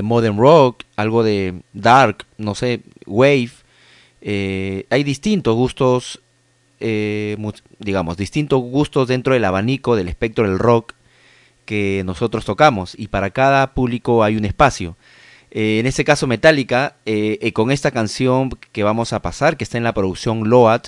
modern 0.04 0.38
rock, 0.38 0.84
algo 0.96 1.22
de 1.22 1.56
dark, 1.74 2.26
no 2.38 2.56
sé, 2.56 2.80
wave. 3.06 3.52
hay 4.90 5.04
distintos 5.04 5.54
gustos, 5.54 6.22
digamos, 6.80 8.16
distintos 8.16 8.62
gustos 8.62 9.10
dentro 9.10 9.34
del 9.34 9.44
abanico 9.44 9.98
del 9.98 10.08
espectro 10.08 10.48
del 10.48 10.60
rock 10.60 10.95
que 11.66 12.04
nosotros 12.06 12.46
tocamos 12.46 12.96
y 12.98 13.08
para 13.08 13.32
cada 13.32 13.74
público 13.74 14.24
hay 14.24 14.38
un 14.38 14.46
espacio. 14.46 14.96
Eh, 15.52 15.80
en 15.80 15.86
este 15.86 16.04
caso 16.04 16.28
Metallica, 16.28 16.98
eh, 17.06 17.38
eh, 17.42 17.54
con 17.54 17.72
esta 17.72 17.92
canción 17.92 18.50
que 18.50 18.84
vamos 18.84 19.14
a 19.14 19.22
pasar, 19.22 19.56
que 19.56 19.64
está 19.64 19.78
en 19.78 19.86
la 19.86 19.94
producción 19.94 20.50
Load, 20.50 20.82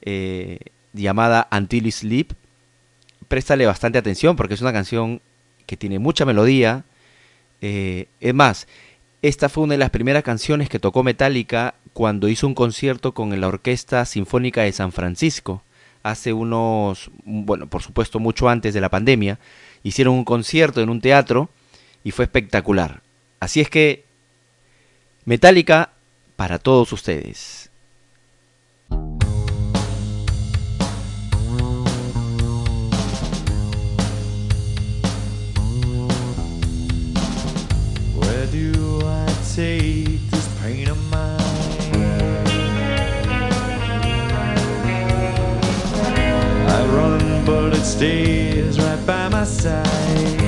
eh, 0.00 0.58
llamada 0.94 1.48
Until 1.52 1.84
You 1.84 1.92
Sleep, 1.92 2.32
préstale 3.28 3.66
bastante 3.66 3.98
atención 3.98 4.36
porque 4.36 4.54
es 4.54 4.62
una 4.62 4.72
canción 4.72 5.20
que 5.66 5.76
tiene 5.76 5.98
mucha 5.98 6.24
melodía. 6.24 6.84
es 7.60 8.34
más, 8.34 8.66
esta 9.22 9.50
fue 9.50 9.64
una 9.64 9.74
de 9.74 9.78
las 9.78 9.90
primeras 9.90 10.22
canciones 10.22 10.70
que 10.70 10.78
tocó 10.78 11.02
Metallica 11.02 11.74
cuando 11.92 12.28
hizo 12.28 12.46
un 12.46 12.54
concierto 12.54 13.12
con 13.12 13.38
la 13.38 13.48
Orquesta 13.48 14.06
Sinfónica 14.06 14.62
de 14.62 14.72
San 14.72 14.92
Francisco. 14.92 15.62
Hace 16.02 16.32
unos, 16.32 17.10
bueno, 17.24 17.66
por 17.66 17.82
supuesto 17.82 18.18
mucho 18.18 18.48
antes 18.48 18.72
de 18.72 18.80
la 18.80 18.88
pandemia, 18.88 19.38
hicieron 19.82 20.14
un 20.14 20.24
concierto 20.24 20.80
en 20.80 20.90
un 20.90 21.00
teatro 21.00 21.50
y 22.04 22.10
fue 22.10 22.24
espectacular. 22.24 23.02
Así 23.40 23.60
es 23.60 23.70
que 23.70 24.04
Metallica 25.24 25.92
para 26.36 26.58
todos 26.58 26.92
ustedes. 26.92 27.70
It 47.80 47.84
stays 47.84 48.78
right 48.78 49.06
by 49.06 49.28
my 49.28 49.44
side. 49.44 50.39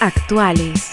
Actuales. 0.00 0.91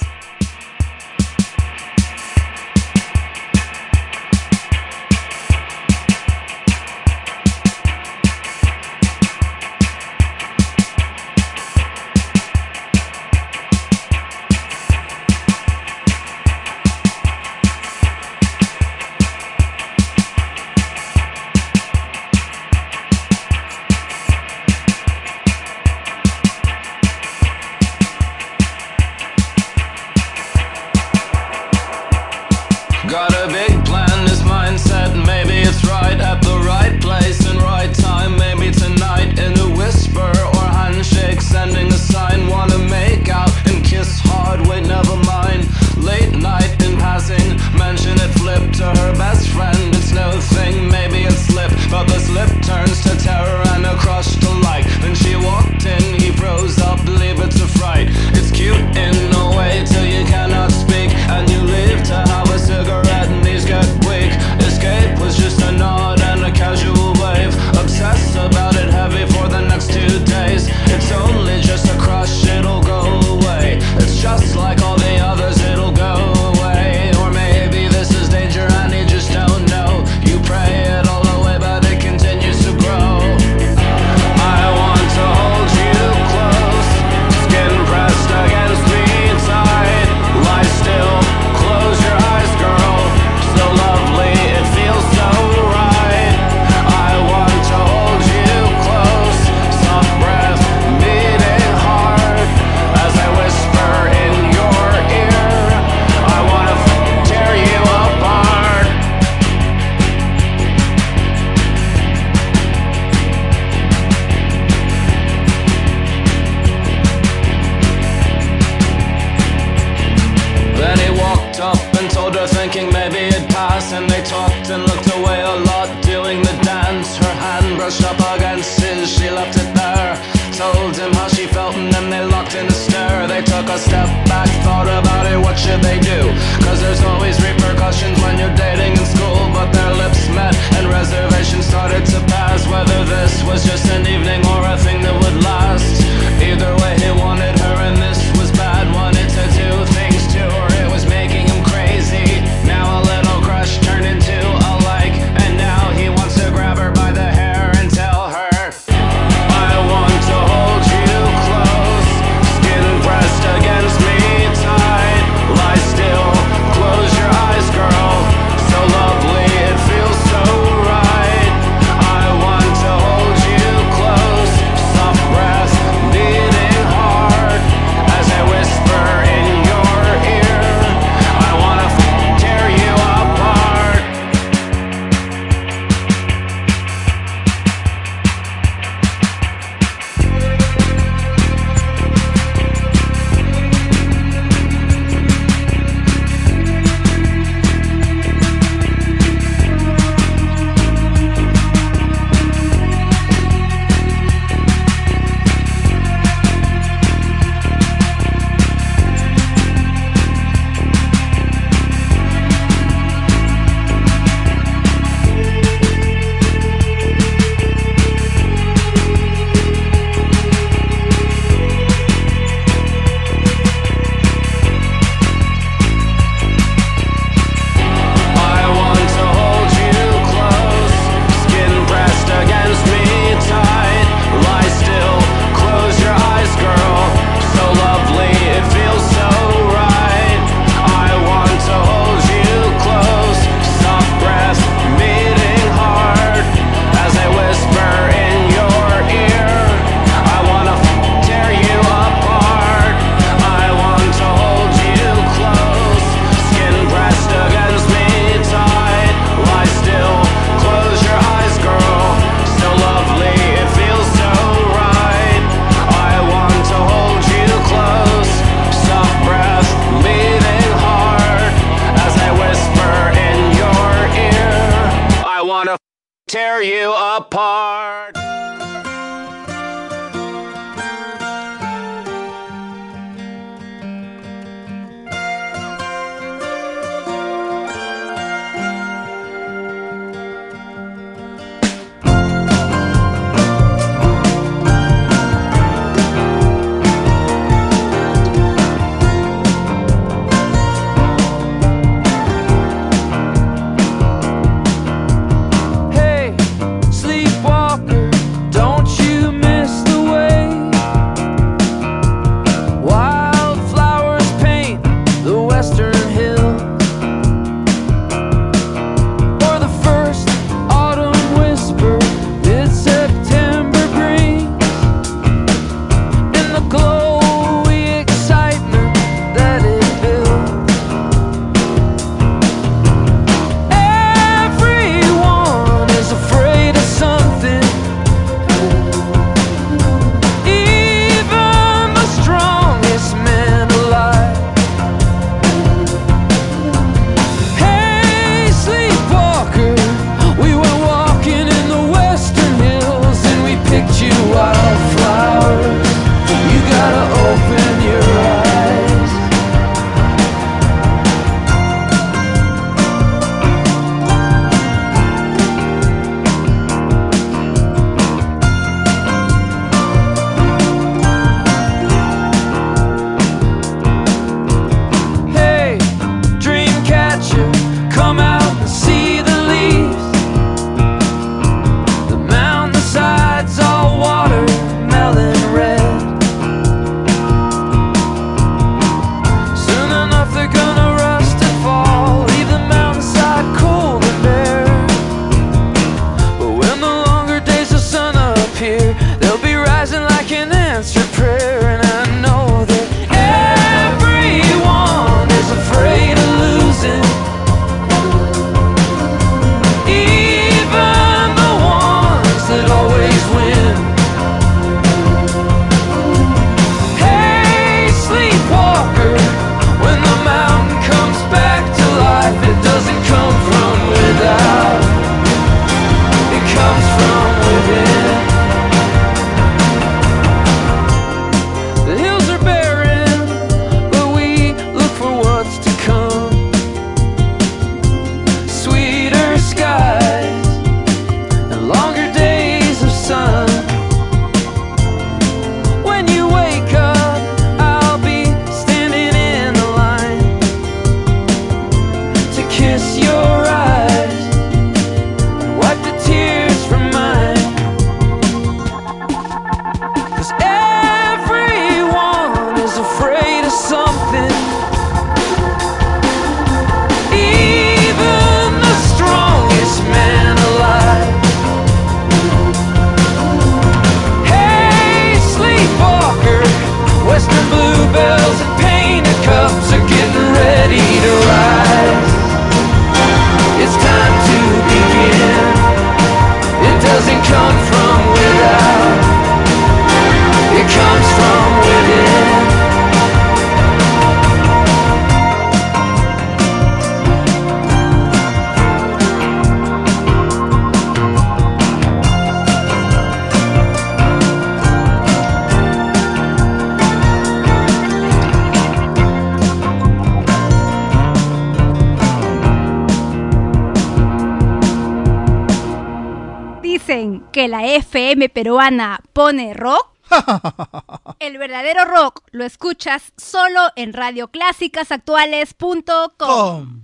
FM 517.80 518.30
peruana 518.30 519.01
pone 519.14 519.53
rock. 519.53 519.88
El 521.19 521.38
verdadero 521.38 521.85
rock 521.85 522.23
lo 522.31 522.43
escuchas 522.43 523.14
solo 523.15 523.61
en 523.77 523.93
radioclásicasactuales.com. 523.93 526.81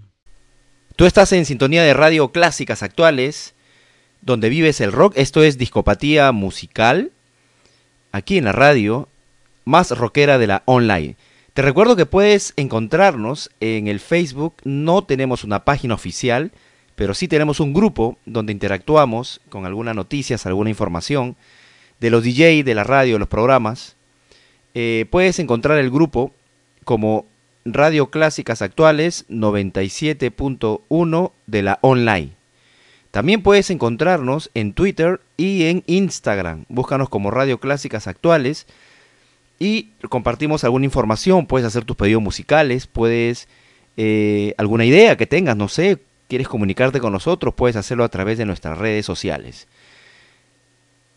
Tú 0.96 1.06
estás 1.06 1.34
en 1.34 1.46
sintonía 1.46 1.84
de 1.84 1.94
Radio 1.94 2.32
Clásicas 2.32 2.82
Actuales, 2.82 3.56
donde 4.22 4.48
vives 4.48 4.80
el 4.80 4.94
rock. 4.94 5.12
Esto 5.18 5.44
es 5.44 5.58
Discopatía 5.58 6.32
Musical, 6.32 7.12
aquí 8.14 8.38
en 8.38 8.46
la 8.46 8.54
radio 8.54 9.10
más 9.66 9.92
rockera 9.92 10.38
de 10.38 10.48
la 10.48 10.64
online. 10.66 11.18
Te 11.54 11.62
recuerdo 11.62 11.98
que 11.98 12.06
puedes 12.06 12.54
encontrarnos 12.56 13.52
en 13.60 13.90
el 13.90 14.00
Facebook. 14.00 14.56
No 14.64 15.04
tenemos 15.04 15.44
una 15.44 15.66
página 15.66 15.96
oficial, 15.96 16.54
pero 16.96 17.14
sí 17.14 17.28
tenemos 17.28 17.60
un 17.60 17.74
grupo 17.74 18.18
donde 18.26 18.54
interactuamos 18.54 19.42
con 19.50 19.66
algunas 19.66 19.96
noticias, 19.96 20.46
alguna 20.46 20.70
información 20.70 21.36
de 22.00 22.10
los 22.10 22.24
DJ, 22.24 22.64
de 22.64 22.76
la 22.76 22.84
radio, 22.84 23.16
de 23.16 23.20
los 23.20 23.28
programas. 23.28 23.96
Eh, 24.74 25.06
puedes 25.10 25.40
encontrar 25.40 25.78
el 25.78 25.92
grupo 25.92 26.34
como 26.84 27.26
Radio 27.66 28.12
Clásicas 28.12 28.62
Actuales 28.62 29.26
97.1 29.30 31.32
de 31.48 31.64
la 31.64 31.80
online. 31.82 32.32
También 33.12 33.42
puedes 33.42 33.70
encontrarnos 33.70 34.52
en 34.54 34.74
Twitter 34.74 35.22
y 35.38 35.66
en 35.66 35.84
Instagram. 35.88 36.66
Búscanos 36.68 37.10
como 37.10 37.32
Radio 37.32 37.60
Clásicas 37.60 38.08
Actuales 38.08 38.68
y 39.58 39.92
compartimos 40.10 40.64
alguna 40.64 40.86
información. 40.86 41.48
Puedes 41.48 41.66
hacer 41.66 41.86
tus 41.86 41.96
pedidos 41.96 42.22
musicales, 42.22 42.88
puedes 42.88 43.48
eh, 43.98 44.54
alguna 44.58 44.86
idea 44.86 45.16
que 45.16 45.26
tengas, 45.26 45.56
no 45.56 45.70
sé, 45.70 46.00
quieres 46.28 46.48
comunicarte 46.48 47.00
con 47.00 47.14
nosotros, 47.14 47.54
puedes 47.54 47.76
hacerlo 47.76 48.04
a 48.04 48.10
través 48.10 48.38
de 48.38 48.46
nuestras 48.46 48.78
redes 48.78 49.06
sociales. 49.06 49.68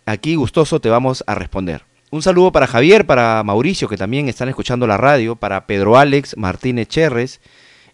Aquí 0.07 0.35
gustoso 0.35 0.81
te 0.81 0.89
vamos 0.89 1.25
a 1.27 1.35
responder. 1.35 1.83
Un 2.11 2.23
saludo 2.23 2.53
para 2.53 2.67
Javier, 2.67 3.05
para 3.05 3.43
Mauricio, 3.43 3.89
que 3.89 3.99
también 3.99 4.29
están 4.29 4.49
escuchando 4.49 4.87
la 4.87 4.97
radio, 4.97 5.37
para 5.37 5.67
Pedro 5.67 5.99
Alex 5.99 6.37
Martínez 6.39 6.89
Cherres, 6.89 7.41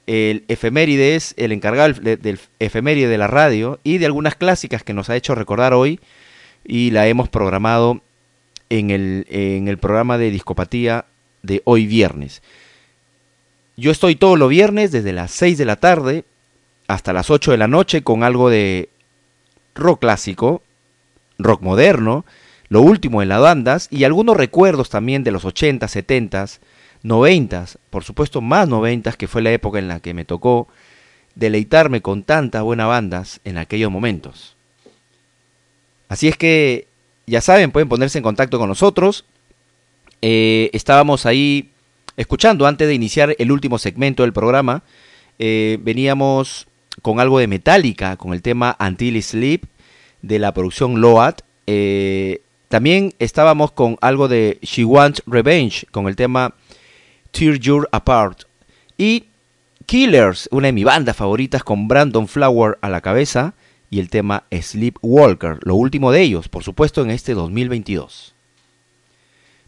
el 0.07 0.45
efemérides, 0.49 1.35
el 1.37 1.51
encargado 1.51 1.93
del, 1.95 2.21
del 2.21 2.39
efeméride 2.61 3.09
de 3.09 3.19
la 3.19 3.27
radio 3.27 3.81
y 3.83 3.99
de 3.99 4.07
algunas 4.07 4.37
clásicas 4.37 4.85
que 4.85 4.93
nos 4.93 5.11
ha 5.11 5.17
hecho 5.17 5.35
recordar 5.35 5.75
hoy 5.75 5.99
y 6.65 6.91
la 6.91 7.09
hemos 7.09 7.29
programado 7.29 8.01
en 8.71 8.91
el, 8.91 9.27
en 9.29 9.69
el 9.69 9.79
programa 9.79 10.19
de 10.19 10.31
discopatía 10.31 11.07
de 11.43 11.63
hoy 11.65 11.87
viernes. 11.87 12.43
Yo 13.77 13.91
estoy 13.91 14.17
todos 14.17 14.39
los 14.39 14.49
viernes 14.49 14.93
desde 14.93 15.13
las 15.13 15.31
6 15.33 15.59
de 15.59 15.65
la 15.65 15.77
tarde 15.77 16.25
hasta 16.87 17.13
las 17.13 17.31
8 17.31 17.53
de 17.53 17.57
la 17.57 17.69
noche 17.69 18.03
con 18.03 18.23
algo 18.23 18.51
de 18.51 18.89
rock 19.75 20.01
clásico, 20.01 20.63
rock 21.39 21.63
moderno, 21.63 22.25
lo 22.69 22.81
último 22.83 23.23
en 23.23 23.29
las 23.29 23.41
bandas 23.41 23.89
y 23.91 24.05
algunos 24.05 24.37
recuerdos 24.37 24.91
también 24.91 25.25
de 25.25 25.31
los 25.31 25.45
80, 25.45 25.87
70, 25.87 26.47
90, 27.03 27.67
por 27.91 28.05
supuesto 28.05 28.41
más 28.41 28.69
90 28.69 29.13
que 29.13 29.29
fue 29.29 29.43
la 29.43 29.53
época 29.53 29.79
en 29.79 29.89
la 29.89 30.01
que 30.01 30.15
me 30.15 30.25
tocó 30.25 30.69
deleitarme 31.35 32.01
con 32.01 32.23
tantas 32.23 32.63
buenas 32.63 32.89
bandas 32.89 33.41
en 33.45 33.59
aquellos 33.59 33.91
momentos. 33.91 34.57
Así 36.09 36.29
es 36.29 36.37
que 36.37 36.87
ya 37.27 37.41
saben, 37.41 37.73
pueden 37.73 37.89
ponerse 37.89 38.19
en 38.19 38.25
contacto 38.25 38.59
con 38.59 38.69
nosotros. 38.69 39.25
Eh, 40.23 40.71
estábamos 40.73 41.27
ahí 41.27 41.71
escuchando 42.17 42.67
antes 42.67 42.87
de 42.87 42.95
iniciar 42.95 43.35
el 43.39 43.51
último 43.51 43.79
segmento 43.79 44.23
del 44.23 44.33
programa. 44.33 44.83
eh, 45.41 45.79
veníamos 45.83 46.69
con 47.03 47.21
algo 47.21 47.39
de 47.39 47.47
Metallica, 47.47 48.17
con 48.17 48.33
el 48.33 48.43
tema 48.43 48.77
Until 48.79 49.23
Sleep 49.23 49.65
de 50.23 50.39
la 50.39 50.53
producción 50.53 51.01
Load. 51.01 51.37
Eh, 51.67 52.43
también 52.69 53.15
estábamos 53.19 53.73
con 53.73 53.97
algo 54.01 54.29
de 54.29 54.59
She 54.63 54.85
Wants 54.85 55.23
Revenge, 55.27 55.87
con 55.91 56.09
el 56.09 56.17
tema 56.17 56.55
Tear 57.31 57.59
You 57.59 57.85
Apart. 57.93 58.43
Y 58.97 59.25
Killers, 59.87 60.49
una 60.51 60.69
de 60.69 60.73
mis 60.73 60.85
bandas 60.85 61.17
favoritas, 61.17 61.63
con 61.63 61.89
Brandon 61.89 62.27
Flower 62.27 62.79
a 62.81 62.89
la 62.89 63.01
cabeza 63.01 63.55
y 63.91 64.01
el 64.01 64.11
tema 64.11 64.45
Sleepwalker, 64.51 65.59
lo 65.63 65.77
último 65.77 66.11
de 66.11 66.23
ellos, 66.23 66.49
por 66.49 66.65
supuesto, 66.65 67.03
en 67.03 67.11
este 67.11 67.35
2022. 67.35 68.35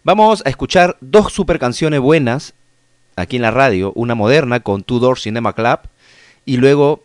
Vamos 0.02 0.42
a 0.44 0.48
escuchar 0.48 0.96
dos 1.00 1.32
super 1.32 1.58
canciones 1.58 2.00
buenas 2.00 2.54
aquí 3.14 3.36
en 3.36 3.42
la 3.42 3.50
radio, 3.50 3.92
una 3.94 4.14
moderna 4.14 4.60
con 4.60 4.82
Two 4.82 4.98
Door 4.98 5.18
Cinema 5.18 5.52
Club 5.52 5.80
y 6.44 6.56
luego 6.58 7.02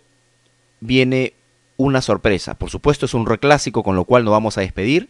viene 0.81 1.33
una 1.77 2.01
sorpresa. 2.01 2.55
Por 2.55 2.69
supuesto 2.69 3.05
es 3.05 3.13
un 3.13 3.25
reclásico 3.25 3.83
con 3.83 3.95
lo 3.95 4.03
cual 4.03 4.25
nos 4.25 4.31
vamos 4.31 4.57
a 4.57 4.61
despedir, 4.61 5.09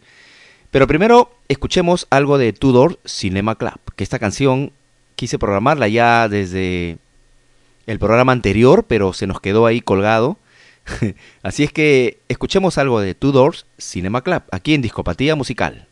pero 0.69 0.87
primero 0.87 1.35
escuchemos 1.47 2.07
algo 2.11 2.37
de 2.37 2.53
Two 2.53 2.71
Door 2.71 2.99
Cinema 3.03 3.55
Club, 3.55 3.79
que 3.95 4.03
esta 4.03 4.19
canción 4.19 4.71
quise 5.15 5.39
programarla 5.39 5.87
ya 5.87 6.29
desde 6.29 6.97
el 7.87 7.99
programa 7.99 8.31
anterior, 8.31 8.85
pero 8.87 9.13
se 9.13 9.27
nos 9.27 9.41
quedó 9.41 9.65
ahí 9.65 9.81
colgado. 9.81 10.37
Así 11.43 11.63
es 11.63 11.73
que 11.73 12.19
escuchemos 12.29 12.77
algo 12.77 13.01
de 13.01 13.15
Two 13.15 13.31
Doors 13.31 13.65
Cinema 13.77 14.21
Club, 14.21 14.43
aquí 14.51 14.73
en 14.73 14.81
Discopatía 14.81 15.35
Musical. 15.35 15.87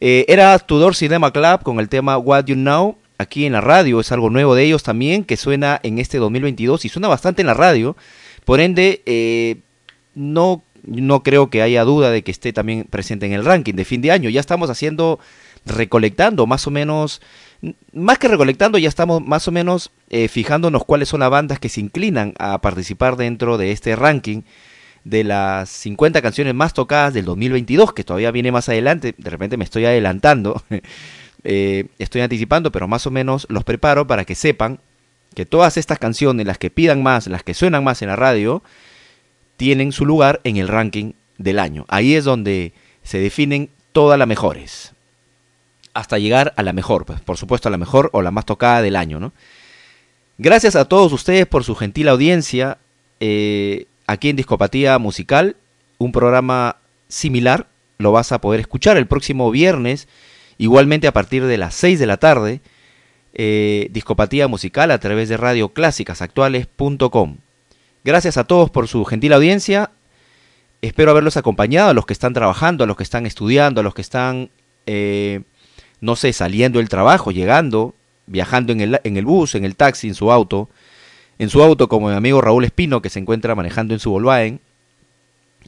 Eh, 0.00 0.24
era 0.28 0.58
Tudor 0.58 0.96
Cinema 0.96 1.32
Club 1.32 1.62
con 1.62 1.80
el 1.80 1.88
tema 1.88 2.18
What 2.18 2.44
You 2.46 2.54
Know, 2.54 2.98
aquí 3.18 3.46
en 3.46 3.52
la 3.52 3.60
radio, 3.60 4.00
es 4.00 4.12
algo 4.12 4.30
nuevo 4.30 4.54
de 4.54 4.64
ellos 4.64 4.82
también, 4.82 5.24
que 5.24 5.36
suena 5.36 5.78
en 5.82 5.98
este 5.98 6.18
2022 6.18 6.84
y 6.84 6.88
suena 6.88 7.08
bastante 7.08 7.42
en 7.42 7.46
la 7.46 7.54
radio. 7.54 7.96
Por 8.44 8.60
ende, 8.60 9.02
eh, 9.06 9.56
no, 10.14 10.62
no 10.84 11.22
creo 11.22 11.50
que 11.50 11.62
haya 11.62 11.84
duda 11.84 12.10
de 12.10 12.22
que 12.22 12.30
esté 12.30 12.52
también 12.52 12.84
presente 12.84 13.26
en 13.26 13.32
el 13.32 13.44
ranking 13.44 13.74
de 13.74 13.84
fin 13.84 14.02
de 14.02 14.10
año. 14.10 14.30
Ya 14.30 14.40
estamos 14.40 14.70
haciendo, 14.70 15.18
recolectando 15.66 16.46
más 16.46 16.66
o 16.66 16.70
menos, 16.70 17.20
más 17.92 18.18
que 18.18 18.28
recolectando, 18.28 18.78
ya 18.78 18.88
estamos 18.88 19.22
más 19.22 19.48
o 19.48 19.52
menos 19.52 19.90
eh, 20.08 20.28
fijándonos 20.28 20.84
cuáles 20.84 21.08
son 21.08 21.20
las 21.20 21.30
bandas 21.30 21.58
que 21.58 21.68
se 21.68 21.80
inclinan 21.80 22.34
a 22.38 22.60
participar 22.60 23.16
dentro 23.16 23.58
de 23.58 23.72
este 23.72 23.96
ranking 23.96 24.42
de 25.04 25.24
las 25.24 25.70
50 25.70 26.20
canciones 26.22 26.54
más 26.54 26.74
tocadas 26.74 27.14
del 27.14 27.24
2022, 27.24 27.92
que 27.92 28.04
todavía 28.04 28.30
viene 28.30 28.52
más 28.52 28.68
adelante. 28.68 29.14
De 29.16 29.30
repente 29.30 29.56
me 29.56 29.64
estoy 29.64 29.86
adelantando, 29.86 30.62
eh, 31.44 31.86
estoy 31.98 32.20
anticipando, 32.20 32.70
pero 32.72 32.88
más 32.88 33.06
o 33.06 33.10
menos 33.10 33.46
los 33.48 33.64
preparo 33.64 34.06
para 34.06 34.24
que 34.24 34.34
sepan 34.34 34.80
que 35.34 35.46
todas 35.46 35.76
estas 35.76 35.98
canciones, 35.98 36.46
las 36.46 36.58
que 36.58 36.70
pidan 36.70 37.02
más, 37.02 37.26
las 37.28 37.42
que 37.42 37.54
suenan 37.54 37.84
más 37.84 38.02
en 38.02 38.08
la 38.08 38.16
radio, 38.16 38.62
tienen 39.60 39.92
su 39.92 40.06
lugar 40.06 40.40
en 40.44 40.56
el 40.56 40.68
ranking 40.68 41.12
del 41.36 41.58
año. 41.58 41.84
Ahí 41.88 42.14
es 42.14 42.24
donde 42.24 42.72
se 43.02 43.18
definen 43.18 43.68
todas 43.92 44.18
las 44.18 44.26
mejores. 44.26 44.94
Hasta 45.92 46.18
llegar 46.18 46.54
a 46.56 46.62
la 46.62 46.72
mejor, 46.72 47.04
pues 47.04 47.20
por 47.20 47.36
supuesto 47.36 47.68
a 47.68 47.70
la 47.70 47.76
mejor 47.76 48.08
o 48.14 48.22
la 48.22 48.30
más 48.30 48.46
tocada 48.46 48.80
del 48.80 48.96
año, 48.96 49.20
¿no? 49.20 49.34
Gracias 50.38 50.76
a 50.76 50.86
todos 50.86 51.12
ustedes 51.12 51.44
por 51.44 51.62
su 51.62 51.74
gentil 51.74 52.08
audiencia 52.08 52.78
eh, 53.20 53.84
aquí 54.06 54.30
en 54.30 54.36
Discopatía 54.36 54.98
Musical, 54.98 55.56
un 55.98 56.10
programa 56.10 56.76
similar, 57.08 57.66
lo 57.98 58.12
vas 58.12 58.32
a 58.32 58.40
poder 58.40 58.60
escuchar 58.60 58.96
el 58.96 59.06
próximo 59.06 59.50
viernes, 59.50 60.08
igualmente 60.56 61.06
a 61.06 61.12
partir 61.12 61.44
de 61.44 61.58
las 61.58 61.74
6 61.74 61.98
de 61.98 62.06
la 62.06 62.16
tarde, 62.16 62.62
eh, 63.34 63.88
Discopatía 63.90 64.48
Musical 64.48 64.90
a 64.90 65.00
través 65.00 65.28
de 65.28 65.36
radioclásicasactuales.com. 65.36 67.36
Gracias 68.02 68.38
a 68.38 68.44
todos 68.44 68.70
por 68.70 68.88
su 68.88 69.04
gentil 69.04 69.34
audiencia. 69.34 69.90
Espero 70.80 71.10
haberlos 71.10 71.36
acompañado, 71.36 71.90
a 71.90 71.94
los 71.94 72.06
que 72.06 72.14
están 72.14 72.32
trabajando, 72.32 72.84
a 72.84 72.86
los 72.86 72.96
que 72.96 73.02
están 73.02 73.26
estudiando, 73.26 73.80
a 73.80 73.84
los 73.84 73.92
que 73.92 74.00
están, 74.00 74.50
eh, 74.86 75.42
no 76.00 76.16
sé, 76.16 76.32
saliendo 76.32 76.78
del 76.78 76.88
trabajo, 76.88 77.30
llegando, 77.30 77.94
viajando 78.26 78.72
en 78.72 78.80
el, 78.80 79.00
en 79.04 79.18
el 79.18 79.26
bus, 79.26 79.54
en 79.54 79.66
el 79.66 79.76
taxi, 79.76 80.08
en 80.08 80.14
su 80.14 80.32
auto. 80.32 80.70
En 81.38 81.50
su 81.50 81.62
auto, 81.62 81.88
como 81.88 82.08
mi 82.08 82.14
amigo 82.14 82.40
Raúl 82.40 82.64
Espino, 82.64 83.02
que 83.02 83.10
se 83.10 83.18
encuentra 83.18 83.54
manejando 83.54 83.92
en 83.92 84.00
su 84.00 84.10
Volkswagen. 84.10 84.60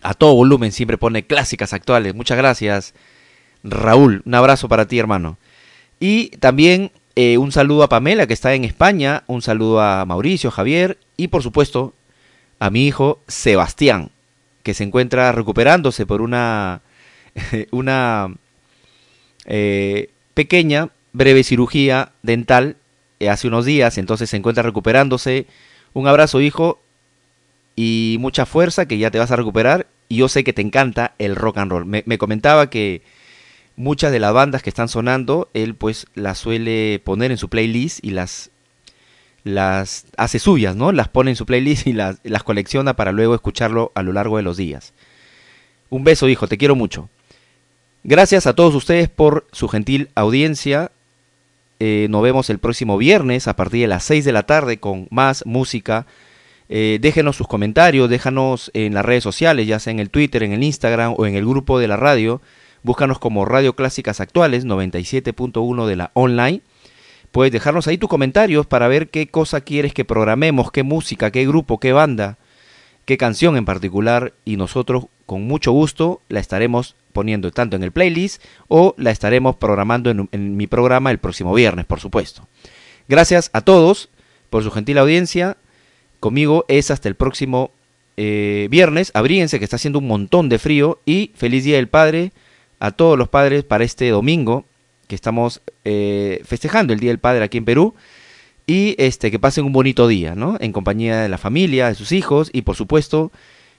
A 0.01 0.15
todo 0.15 0.35
volumen 0.35 0.73
siempre 0.73 0.97
pone 0.97 1.27
clásicas 1.27 1.75
actuales. 1.75 2.15
Muchas 2.15 2.39
gracias, 2.39 2.95
Raúl. 3.63 4.23
Un 4.25 4.35
abrazo 4.35 4.69
para 4.69 4.87
ti, 4.87 4.99
hermano. 4.99 5.37
Y 6.01 6.31
también 6.39 6.93
eh, 7.15 7.37
un 7.37 7.53
saludo 7.53 7.83
a 7.83 7.89
Pamela, 7.91 8.27
que 8.27 8.33
está 8.33 8.55
en 8.55 8.65
España. 8.65 9.23
Un 9.27 9.43
saludo 9.43 9.83
a 9.83 10.05
Mauricio, 10.07 10.51
Javier. 10.51 10.99
Y 11.19 11.29
por 11.29 11.43
supuesto, 11.43 11.95
a 12.63 12.71
mi 12.71 12.87
hijo 12.87 13.19
Sebastián, 13.27 14.13
que 14.63 14.73
se 14.73 14.85
encuentra 14.85 15.33
recuperándose 15.33 16.07
por 16.07 16.23
una, 16.23 16.83
una 17.73 18.33
eh, 19.47 20.11
pequeña, 20.35 20.91
breve 21.13 21.43
cirugía 21.43 22.13
dental 22.23 22.77
eh, 23.19 23.31
hace 23.31 23.49
unos 23.49 23.65
días, 23.65 23.99
entonces 23.99 24.31
se 24.31 24.37
encuentra 24.37 24.63
recuperándose. 24.63 25.47
Un 25.93 26.07
abrazo, 26.07 26.41
hijo, 26.41 26.81
y 27.75 28.19
mucha 28.21 28.47
fuerza, 28.47 28.87
que 28.87 28.97
ya 28.97 29.11
te 29.11 29.19
vas 29.19 29.33
a 29.33 29.37
recuperar. 29.37 29.89
Y 30.09 30.19
yo 30.19 30.29
sé 30.29 30.45
que 30.45 30.53
te 30.53 30.63
encanta 30.63 31.17
el 31.19 31.35
rock 31.35 31.59
and 31.59 31.73
roll. 31.73 31.85
Me, 31.85 32.05
me 32.07 32.17
comentaba 32.17 32.71
que 32.71 33.03
muchas 33.75 34.13
de 34.13 34.21
las 34.21 34.33
bandas 34.33 34.63
que 34.63 34.71
están 34.71 34.89
sonando, 34.89 35.51
él 35.53 35.75
pues 35.75 36.07
las 36.15 36.39
suele 36.39 37.01
poner 37.03 37.33
en 37.33 37.39
su 37.39 37.49
playlist 37.49 38.05
y 38.05 38.11
las 38.11 38.52
las 39.45 40.07
hace 40.17 40.39
suyas, 40.39 40.77
¿no? 40.77 40.93
Las 40.93 41.09
pone 41.09 41.31
en 41.31 41.37
su 41.37 41.47
playlist 41.47 41.87
y 41.87 41.93
las, 41.93 42.19
las 42.23 42.43
colecciona 42.43 42.95
para 42.95 43.13
luego 43.13 43.35
escucharlo 43.35 43.93
a 43.95 44.03
lo 44.03 44.13
largo 44.13 44.37
de 44.37 44.43
los 44.43 44.57
días. 44.57 44.93
Un 45.91 46.05
beso, 46.05 46.29
hijo, 46.29 46.47
te 46.47 46.59
quiero 46.59 46.75
mucho. 46.75 47.09
Gracias 48.05 48.47
a 48.47 48.55
todos 48.55 48.75
ustedes 48.75 49.09
por 49.09 49.47
su 49.53 49.69
gentil 49.69 50.09
audiencia. 50.15 50.91
Eh, 51.79 52.07
nos 52.11 52.23
vemos 52.23 52.51
el 52.51 52.59
próximo 52.59 52.97
viernes 52.97 53.49
a 53.49 53.57
partir 53.57 53.83
de 53.83 53.89
las 53.89 54.05
6 54.05 54.25
de 54.25 54.33
la 54.33 54.45
tarde 54.45 54.79
con 54.79 55.07
más 55.11 55.45
música. 55.47 56.07
Eh, 56.69 56.99
déjenos 57.01 57.37
sus 57.37 57.47
comentarios, 57.47 58.09
déjanos 58.09 58.71
en 58.75 58.95
las 58.95 59.05
redes 59.05 59.23
sociales, 59.23 59.67
ya 59.67 59.79
sea 59.79 59.91
en 59.91 60.01
el 60.01 60.11
Twitter, 60.11 60.43
en 60.43 60.53
el 60.53 60.63
Instagram 60.63 61.15
o 61.17 61.27
en 61.27 61.35
el 61.35 61.45
grupo 61.45 61.79
de 61.79 61.89
la 61.89 61.97
radio. 61.97 62.41
Búscanos 62.83 63.19
como 63.19 63.45
Radio 63.45 63.77
Clásicas 63.77 64.21
Actuales 64.21 64.65
97.1 64.65 65.87
de 65.87 65.97
la 65.97 66.11
online. 66.15 66.63
Puedes 67.33 67.51
dejarnos 67.51 67.89
ahí 67.89 67.97
tus 67.97 68.11
comentarios 68.11 68.67
para 68.67 68.89
ver 68.89 69.09
qué 69.09 69.27
cosa 69.27 69.63
quieres 69.63 69.95
que 69.95 70.05
programemos, 70.05 70.71
qué 70.71 70.83
música, 70.83 71.31
qué 71.31 71.47
grupo, 71.47 71.81
qué 71.81 71.95
banda, 71.95 72.37
qué 73.07 73.17
canción 73.17 73.57
en 73.57 73.65
particular 73.65 74.35
y 74.45 74.59
nosotros 74.59 75.07
con 75.25 75.47
mucho 75.47 75.73
gusto 75.73 76.21
la 76.29 76.41
estaremos 76.41 76.95
poniendo 77.15 77.51
tanto 77.51 77.75
en 77.77 77.83
el 77.83 77.91
playlist 77.91 78.43
o 78.69 78.95
la 78.99 79.11
estaremos 79.11 79.57
programando 79.57 80.11
en, 80.11 80.57
mi 80.59 80.67
programa 80.67 81.11
el 81.11 81.19
próximo 81.19 81.55
viernes, 81.55 81.87
por 81.87 82.01
supuesto. 82.01 82.47
Gracias 83.09 83.49
a 83.55 83.63
todos 83.63 84.11
por 84.51 84.63
su 84.63 84.71
gentil 84.71 84.99
audiencia. 84.99 85.57
Conmigo 86.21 86.67
es 86.69 86.91
hasta 86.91 87.09
el 87.09 87.15
próximo 87.15 87.71
eh, 88.19 88.69
viernes. 88.71 89.11
Abríguense 89.15 89.59
que 89.59 89.65
está 89.65 89.77
haciendo 89.77 90.01
un 90.01 90.07
montón 90.07 90.51
de 90.51 90.59
frío 90.59 91.01
y 91.07 91.33
feliz 91.35 91.65
Día 91.65 91.77
del 91.77 91.89
Padre 91.89 92.33
a 92.79 92.91
todos 92.91 93.17
los 93.17 93.29
padres 93.29 93.65
para 93.65 93.85
este 93.85 94.11
domingo 94.11 94.67
que 95.13 95.17
estamos 95.17 95.61
eh, 95.85 96.41
festejando 96.47 96.95
el 96.95 96.99
Día 96.99 97.11
del 97.11 97.19
Padre 97.19 97.45
aquí 97.45 97.59
en 97.59 97.67
Perú 97.67 97.95
y 98.67 98.95
este 98.97 99.31
que 99.31 99.39
pasen 99.39 99.67
un 99.67 99.73
bonito 99.75 100.09
día, 100.09 100.35
¿no? 100.35 100.57
En 100.59 100.73
compañía 100.73 101.21
de 101.21 101.29
la 101.29 101.37
familia, 101.37 101.89
de 101.89 101.95
sus 101.95 102.13
hijos 102.13 102.49
y 102.51 102.63
por 102.63 102.77
supuesto 102.77 103.31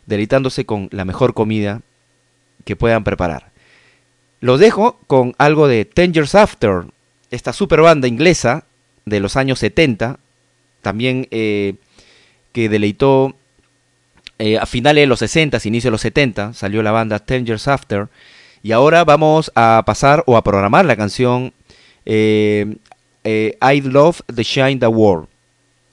deleitándose 0.05 0.67
con 0.67 0.89
la 0.91 1.05
mejor 1.05 1.33
comida 1.33 1.81
que 2.65 2.75
puedan 2.75 3.03
preparar. 3.03 3.49
Los 4.41 4.59
dejo 4.59 4.99
con 5.07 5.33
algo 5.39 5.67
de 5.67 5.85
Ten 5.85 6.13
Years 6.13 6.35
After, 6.35 6.83
esta 7.31 7.51
super 7.51 7.81
banda 7.81 8.07
inglesa 8.07 8.65
de 9.05 9.19
los 9.19 9.35
años 9.35 9.57
70, 9.57 10.19
también 10.83 11.27
eh, 11.31 11.77
que 12.51 12.69
deleitó 12.69 13.35
eh, 14.37 14.59
a 14.59 14.67
finales 14.67 15.01
de 15.01 15.07
los 15.07 15.17
60, 15.17 15.57
inicio 15.63 15.87
de 15.87 15.93
los 15.93 16.01
70, 16.01 16.53
salió 16.53 16.83
la 16.83 16.91
banda 16.91 17.17
Ten 17.17 17.43
Years 17.43 17.67
After. 17.67 18.09
Y 18.63 18.71
ahora 18.71 19.03
vamos 19.03 19.51
a 19.55 19.83
pasar 19.85 20.23
o 20.25 20.37
a 20.37 20.43
programar 20.43 20.85
la 20.85 20.95
canción 20.95 21.53
eh, 22.05 22.77
eh, 23.25 23.57
I 23.61 23.81
Love 23.81 24.21
the 24.33 24.43
Shine 24.43 24.79
the 24.79 24.87
World. 24.87 25.27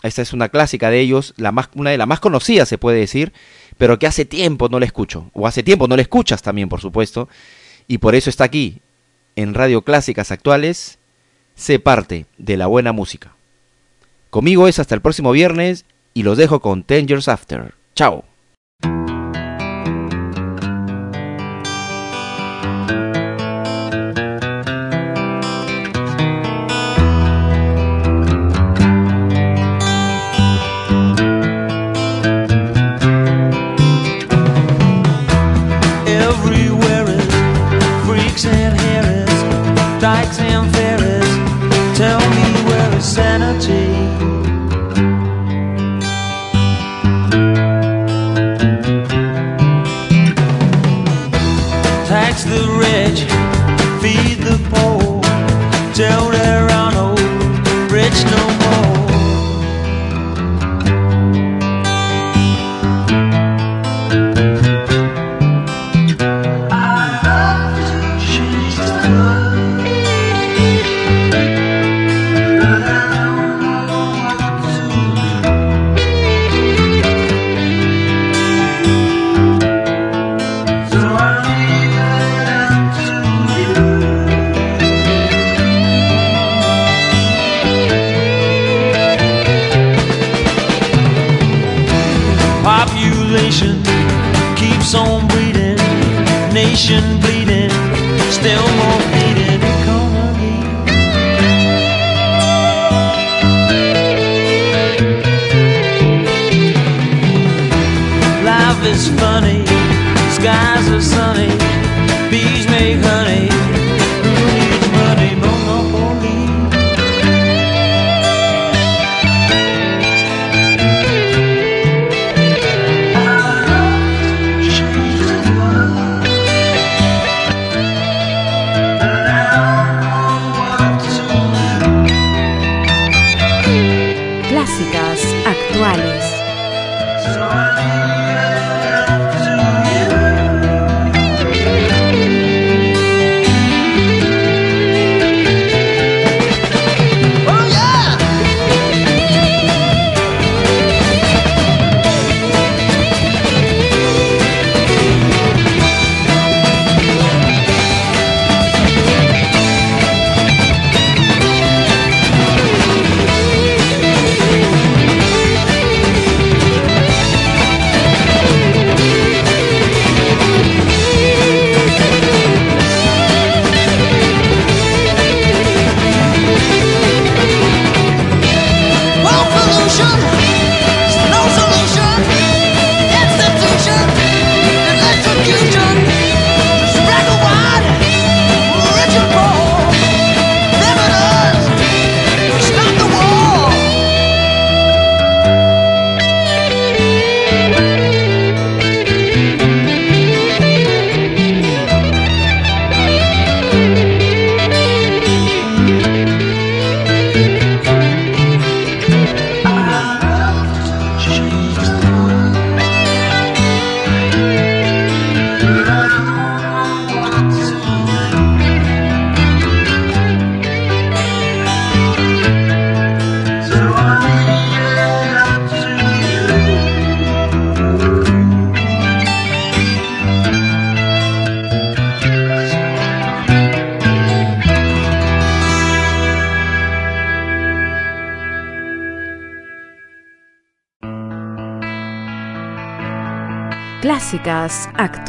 Esta 0.05 0.23
es 0.23 0.33
una 0.33 0.49
clásica 0.49 0.89
de 0.89 1.01
ellos, 1.01 1.35
la 1.37 1.51
más, 1.51 1.69
una 1.75 1.91
de 1.91 1.99
las 1.99 2.07
más 2.07 2.21
conocidas 2.21 2.69
se 2.69 2.79
puede 2.79 3.01
decir, 3.01 3.33
pero 3.77 3.99
que 3.99 4.07
hace 4.07 4.25
tiempo 4.25 4.69
no 4.69 4.79
la 4.79 4.87
escucho. 4.87 5.31
O 5.35 5.49
hace 5.49 5.65
tiempo 5.65 5.89
no 5.89 5.97
la 5.97 6.03
escuchas 6.03 6.43
también, 6.43 6.69
por 6.69 6.81
supuesto. 6.81 7.29
Y 7.89 7.99
por 7.99 8.15
eso 8.15 8.31
está 8.31 8.45
aquí, 8.45 8.79
en 9.35 9.53
Radio 9.53 9.83
Clásicas 9.83 10.31
Actuales, 10.31 10.99
sé 11.57 11.81
parte 11.81 12.27
de 12.39 12.57
la 12.57 12.69
buena 12.69 12.93
música. 12.93 13.35
Conmigo 14.31 14.69
es 14.69 14.79
hasta 14.79 14.95
el 14.95 15.03
próximo 15.03 15.33
viernes 15.33 15.85
y 16.15 16.23
los 16.23 16.39
dejo 16.39 16.61
con 16.61 16.85
Ten 16.85 17.09
Years 17.09 17.27
After. 17.27 17.75
Chao. 17.97 18.30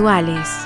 Clásicas 0.01 0.60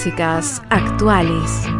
Clásicas 0.00 0.62
actuales. 0.70 1.79